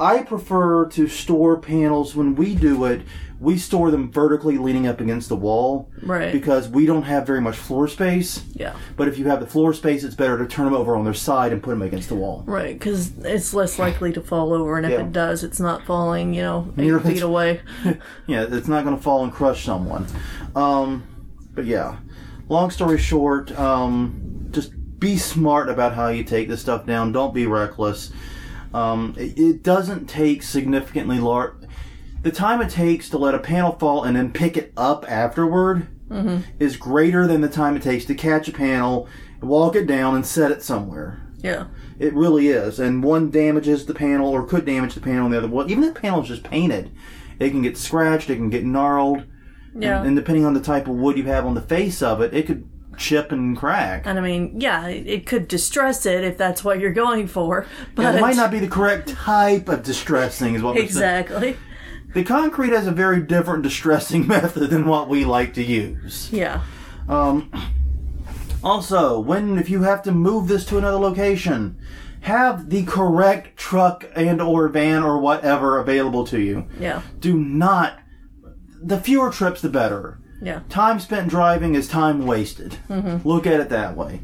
[0.00, 3.02] I prefer to store panels when we do it.
[3.44, 6.32] We store them vertically leaning up against the wall Right.
[6.32, 8.42] because we don't have very much floor space.
[8.54, 8.72] Yeah.
[8.96, 11.12] But if you have the floor space, it's better to turn them over on their
[11.12, 12.42] side and put them against the wall.
[12.46, 15.00] Right, because it's less likely to fall over, and if Yeah.
[15.02, 17.60] it does, it's not falling, you know, eight You're- feet away.
[18.26, 20.06] Yeah, it's not going to fall and crush someone.
[20.56, 21.02] Um,
[21.54, 21.96] but yeah,
[22.48, 27.12] long story short, um, just be smart about how you take this stuff down.
[27.12, 28.10] Don't be reckless.
[28.72, 31.52] Um, it, it doesn't take significantly large.
[32.24, 35.86] The time it takes to let a panel fall and then pick it up afterward
[36.08, 36.38] mm-hmm.
[36.58, 39.06] is greater than the time it takes to catch a panel,
[39.42, 41.20] walk it down, and set it somewhere.
[41.38, 41.66] Yeah.
[41.98, 42.80] It really is.
[42.80, 45.84] And one damages the panel or could damage the panel, and the other one, even
[45.84, 46.90] if the panel is just painted,
[47.38, 49.24] it can get scratched, it can get gnarled.
[49.76, 49.98] Yeah.
[49.98, 52.32] And, and depending on the type of wood you have on the face of it,
[52.32, 52.66] it could
[52.96, 54.06] chip and crack.
[54.06, 58.02] And I mean, yeah, it could distress it if that's what you're going for, but
[58.02, 61.56] Yeah, it might not be the correct type of distressing, is what exactly.
[62.14, 66.30] The concrete has a very different distressing method than what we like to use.
[66.32, 66.62] Yeah.
[67.08, 67.50] Um,
[68.62, 71.76] also, when if you have to move this to another location,
[72.22, 76.66] have the correct truck and or van or whatever available to you.
[76.80, 77.02] Yeah.
[77.18, 77.98] Do not.
[78.82, 80.18] The fewer trips, the better.
[80.40, 80.60] Yeah.
[80.68, 82.78] Time spent driving is time wasted.
[83.24, 84.20] Look at it that way.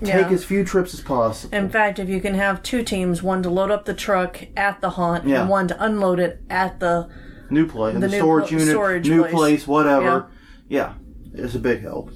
[0.00, 0.28] Take Yeah.
[0.30, 1.54] as few trips as possible.
[1.56, 4.80] In fact, if you can have two teams, one to load up the truck at
[4.80, 5.42] the haunt Yeah.
[5.42, 7.08] and one to unload it at the
[7.50, 9.32] New place, the, new storage pl- unit, storage new place.
[9.34, 10.26] place, whatever.
[10.68, 10.94] Yeah.
[11.34, 12.10] it's a big help.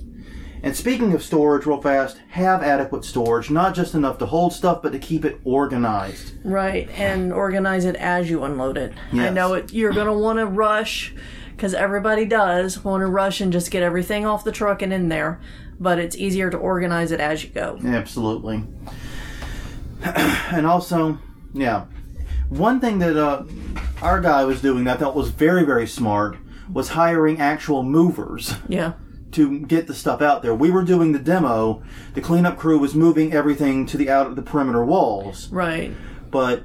[0.62, 4.80] And speaking of storage, real fast, have adequate storage, not just enough to hold stuff,
[4.82, 6.32] but to keep it organized.
[6.44, 8.92] right and organize it as you unload it.
[9.12, 9.72] I know it.
[9.72, 11.14] You're gonna want to rush
[11.50, 15.08] because everybody does want to rush and just get everything off the truck and in
[15.08, 15.40] there.
[15.80, 17.78] But it's easier to organize it as you go.
[17.84, 18.64] Absolutely.
[20.02, 21.18] and also,
[21.52, 21.86] yeah,
[22.48, 23.44] one thing that uh,
[24.02, 26.36] our guy was doing that I thought was very, very smart
[26.72, 28.92] was hiring actual movers Yeah.
[29.32, 30.54] to get the stuff out there.
[30.54, 31.82] We were doing the demo.
[32.14, 35.92] The cleanup crew was moving everything to the out of the perimeter walls, Right.
[36.30, 36.64] but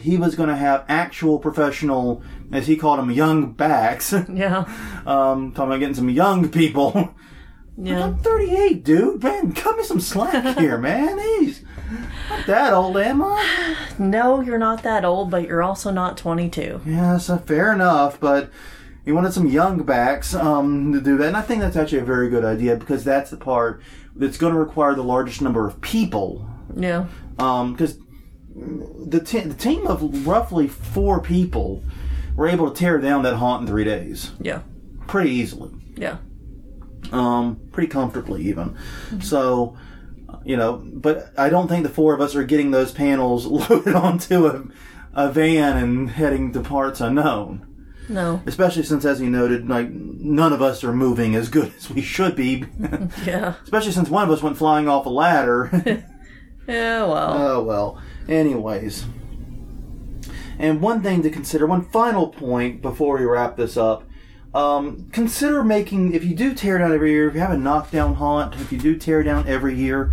[0.00, 2.22] he was going to have actual professional,
[2.52, 4.12] as he called them, young backs.
[4.32, 4.64] Yeah.
[5.06, 7.14] um, talking about getting some young people.
[7.76, 8.04] Yeah.
[8.04, 9.22] I'm 38, dude.
[9.22, 11.18] Man, cut me some slack here, man.
[11.18, 11.64] He's
[12.28, 13.76] not that old, am I?
[13.98, 16.80] No, you're not that old, but you're also not 22.
[16.86, 18.50] Yeah, so fair enough, but
[19.04, 22.04] you wanted some young backs um, to do that, and I think that's actually a
[22.04, 23.82] very good idea because that's the part
[24.14, 26.46] that's going to require the largest number of people.
[26.76, 27.06] Yeah.
[27.36, 27.98] Because
[28.54, 31.82] the, te- the team of roughly four people
[32.36, 34.60] were able to tear down that haunt in three days Yeah.
[35.06, 35.70] pretty easily.
[35.96, 36.18] Yeah.
[37.10, 38.76] Um, pretty comfortably even.
[39.20, 39.76] So,
[40.44, 43.94] you know, but I don't think the four of us are getting those panels loaded
[43.94, 44.64] onto a
[45.14, 47.66] a van and heading to parts unknown.
[48.08, 48.42] No.
[48.46, 52.00] Especially since, as you noted, like none of us are moving as good as we
[52.02, 52.64] should be.
[53.24, 53.54] Yeah.
[53.62, 56.04] Especially since one of us went flying off a ladder.
[56.68, 57.32] Yeah, well.
[57.42, 58.00] oh well.
[58.28, 59.04] Anyways.
[60.60, 64.04] And one thing to consider, one final point before we wrap this up.
[64.54, 68.14] Um, consider making, if you do tear down every year, if you have a knockdown
[68.14, 70.12] haunt, if you do tear down every year,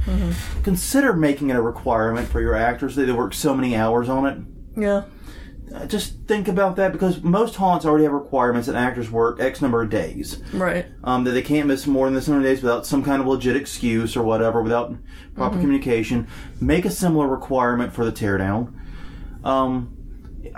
[0.63, 4.25] consider making it a requirement for your actors that they work so many hours on
[4.25, 4.81] it.
[4.81, 5.03] yeah.
[5.71, 9.61] Uh, just think about that because most haunts already have requirements that actors work X
[9.61, 10.41] number of days.
[10.51, 10.87] Right.
[11.03, 13.27] Um, that they can't miss more than this number of days without some kind of
[13.27, 14.95] legit excuse or whatever, without
[15.35, 16.27] proper communication.
[16.59, 18.73] Make a similar requirement for the teardown.
[19.43, 19.95] Um,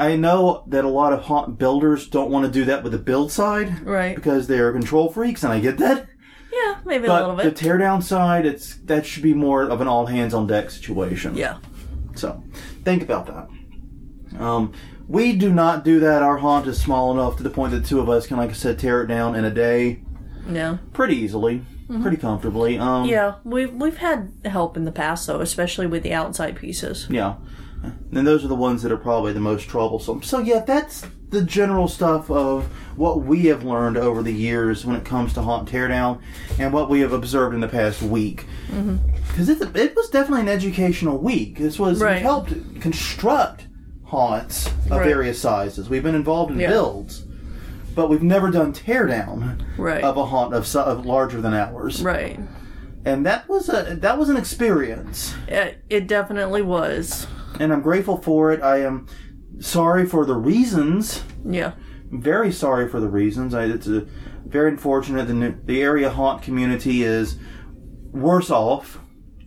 [0.02, 2.98] I know that a lot of haunt builders don't want to do that with the
[2.98, 4.16] build side Right.
[4.16, 6.08] because they're control freaks, and I get that.
[6.52, 7.44] Yeah, maybe a little bit.
[7.46, 10.70] But the teardown side, it's that should be more of an all hands on deck
[10.72, 11.36] situation.
[11.36, 11.58] yeah.
[12.16, 12.44] So,
[12.84, 14.42] think about that.
[14.42, 14.74] Um,
[15.08, 16.22] we do not do that.
[16.24, 18.54] Our haunt is small enough to the point that two of us can, like I
[18.54, 20.02] said, tear it down in a day
[20.50, 20.78] Yeah.
[20.94, 21.64] pretty easily,
[22.02, 22.78] pretty comfortably.
[22.80, 23.36] Um, Yeah.
[23.44, 27.08] We've we've had help in the past though, especially with the outside pieces.
[27.10, 27.36] Yeah.
[27.84, 30.22] And those are the ones that are probably the most troublesome.
[30.22, 32.66] So, yeah, that's the general stuff of
[32.98, 36.20] what we have learned over the years when it comes to haunt teardown
[36.60, 38.46] and what we have observed in the past week.
[38.70, 38.98] Mm-hmm.
[39.30, 41.58] Because it, it was definitely an educational week.
[41.58, 42.22] This was Right.
[42.22, 43.68] helped construct
[44.04, 45.06] haunts of Right.
[45.06, 45.90] various sizes.
[45.90, 46.70] We've been involved in Yeah.
[46.70, 47.24] builds,
[47.96, 50.04] but we've never done teardown Right.
[50.04, 52.04] of a haunt of, of larger than ours.
[52.04, 52.38] Right.
[53.06, 55.34] And that was a that was an experience.
[55.48, 57.26] It, it definitely was.
[57.60, 58.62] And I'm grateful for it.
[58.62, 59.08] I am
[59.60, 61.24] sorry for the reasons.
[61.46, 61.74] Yeah.
[62.12, 63.54] Very sorry for the reasons.
[63.54, 64.06] I, it's a,
[64.46, 65.28] very unfortunate.
[65.28, 67.38] The the area haunt community is
[68.12, 69.00] worse off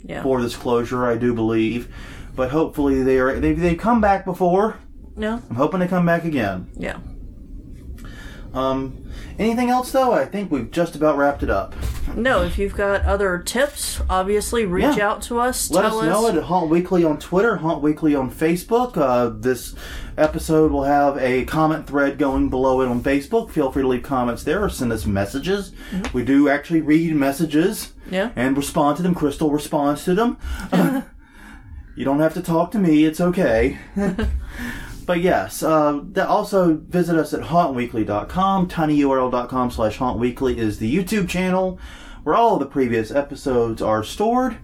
[0.02, 0.22] Yeah.
[0.22, 1.04] for this closure.
[1.06, 1.94] I do believe,
[2.34, 3.38] but hopefully they are.
[3.38, 4.78] They they come back before.
[5.16, 5.40] Yeah.
[5.50, 6.70] I'm hoping to come back again.
[6.76, 6.98] Yeah.
[8.54, 9.03] Um,
[9.38, 10.12] anything else though?
[10.12, 11.74] I think we've just about wrapped it up.
[12.14, 15.08] No, if you've got other tips, obviously reach Yeah.
[15.10, 15.70] out to us.
[15.70, 18.96] Let tell us know it at Haunt Weekly on Twitter, Haunt Weekly on Facebook.
[18.96, 19.74] Uh, this
[20.16, 23.50] episode will have a comment thread going below it on Facebook.
[23.50, 25.72] Feel free to leave comments there or send us messages.
[25.90, 26.16] Mm-hmm.
[26.16, 28.30] We do actually read messages Yeah.
[28.36, 29.14] and respond to them.
[29.14, 30.36] Crystal responds to them.
[30.72, 31.02] Uh,
[31.96, 33.78] you don't have to talk to me, it's okay.
[35.06, 38.68] But yes, uh, also visit us at hauntweekly.com.
[38.68, 41.78] tinyurl.com slash hauntweekly is the YouTube channel
[42.22, 44.56] where all of the previous episodes are stored.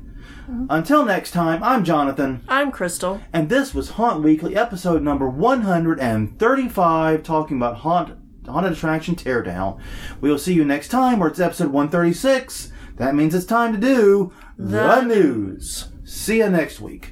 [0.68, 3.20] Until next time, I'm Jonathan, I'm Crystal.
[3.32, 8.18] and this was Haunt Weekly, episode number 135, talking about haunt,
[8.48, 9.78] haunted attraction teardown.
[10.20, 12.72] We will see you next time, where it's episode 136.
[12.96, 15.88] That means it's time to do the, The news.
[16.04, 17.08] See you next week.